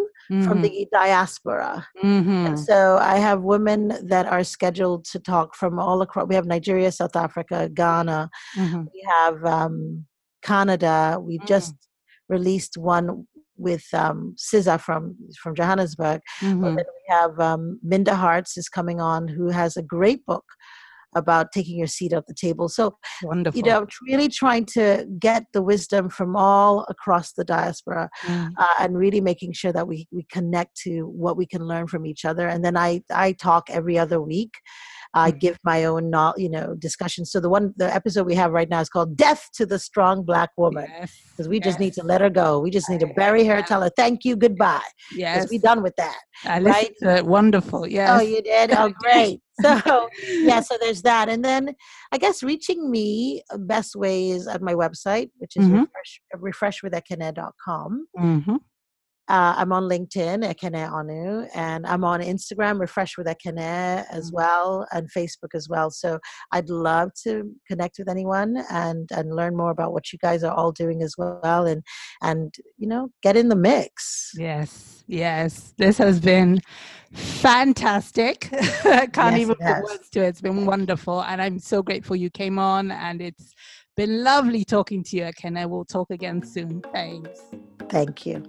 [0.45, 0.61] from Mhm.
[0.61, 1.87] the diaspora.
[2.03, 2.47] Mhm.
[2.47, 6.27] And so I have women that are scheduled to talk from all across.
[6.27, 8.29] We have Nigeria, South Africa, Ghana.
[8.57, 8.87] Mhm.
[8.93, 10.05] We have um,
[10.41, 11.17] Canada.
[11.21, 11.47] We Mm.
[11.47, 11.75] just
[12.29, 13.27] released one
[13.57, 16.21] with um, SZA from from Johannesburg.
[16.41, 16.75] Mhm.
[16.77, 20.45] then we have um, Minda Harts is coming on, who has a great book
[21.15, 22.69] about taking your seat at the table.
[22.69, 23.57] So, Wonderful.
[23.57, 28.51] you know, really trying to get the wisdom from all across the diaspora Mm.
[28.57, 32.05] uh, and really making sure that we, we connect to what we can learn from
[32.05, 32.47] each other.
[32.47, 34.53] And then I, I talk every other week.
[35.15, 35.39] I Mhm.
[35.39, 37.23] give my own, you know, discussion.
[37.25, 40.23] So the one, the episode we have right now is called "Death to the Strong
[40.23, 41.15] Black Woman," Yes.
[41.31, 42.59] because we just need to let her go.
[42.59, 44.81] We just need to bury her, tell her thank you, goodbye.
[45.15, 45.35] Yes.
[45.37, 46.17] Because we done with that.
[46.45, 47.25] I it.
[47.27, 47.87] Wonderful.
[47.87, 48.09] Yes.
[48.11, 48.71] Oh, you did?
[48.71, 49.39] Oh, great.
[49.61, 50.09] So,
[50.41, 51.29] yeah, so there's that.
[51.29, 51.75] And then
[52.11, 55.87] I guess reaching me, uh, best way is at my website, which is Mhm.
[56.35, 58.07] refresh, refreshwithekene.com.
[58.15, 58.55] hmm
[59.29, 64.33] Uh, I'm on LinkedIn, Ekene Onu, and I'm on Instagram, Refresh with Ekene as Mhm.
[64.33, 65.89] well, and Facebook as well.
[65.91, 66.19] So
[66.51, 70.53] I'd love to connect with anyone and and learn more about what you guys are
[70.53, 71.83] all doing as well, and
[72.21, 74.31] and you know get in the mix.
[74.35, 75.73] Yes, yes.
[75.77, 76.61] This has been
[77.13, 78.49] fantastic.
[78.85, 80.27] I can't Yes, even put words to it.
[80.27, 81.21] It's been wonderful.
[81.23, 82.91] And I'm so grateful you came on.
[82.91, 83.53] And it's
[83.95, 85.69] been lovely talking to you, Ekene.
[85.69, 86.81] We'll talk again soon.
[86.91, 87.39] Thanks.
[87.89, 88.43] Thank you.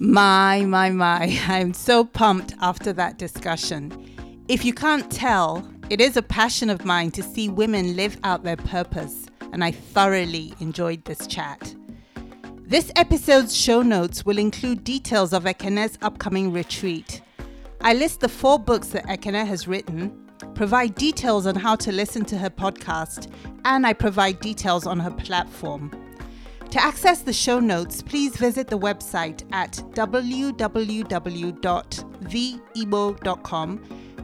[0.00, 1.40] My, my, my.
[1.48, 4.44] I'm so pumped after that discussion.
[4.46, 8.44] If you can't tell, it is a passion of mine to see women live out
[8.44, 11.74] their purpose, and I thoroughly enjoyed this chat.
[12.60, 17.20] This episode's show notes will include details of Ekene's upcoming retreat.
[17.80, 22.24] I list the four books that Ekene has written, provide details on how to listen
[22.26, 23.32] to her podcast,
[23.64, 25.90] and I provide details on her platform.
[26.70, 30.64] To access the show notes, please visit the website at www.theebo.com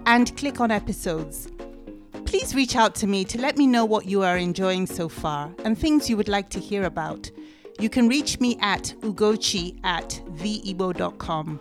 [0.06, 1.48] and click on episodes.
[2.26, 5.54] Please reach out to me to let me know what you are enjoying so far
[5.64, 7.30] and things you would like to hear about.
[7.80, 11.60] You can reach me at ugochi at theebo.com.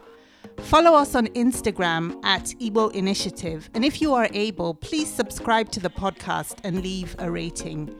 [0.57, 5.79] Follow us on Instagram at Igbo Initiative, and if you are able, please subscribe to
[5.79, 7.95] the podcast and leave a rating.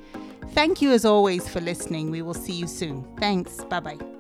[0.54, 2.12] Thank you as always for listening.
[2.12, 3.04] We will see you soon.
[3.20, 3.64] Thanks.
[3.66, 4.13] Bye bye.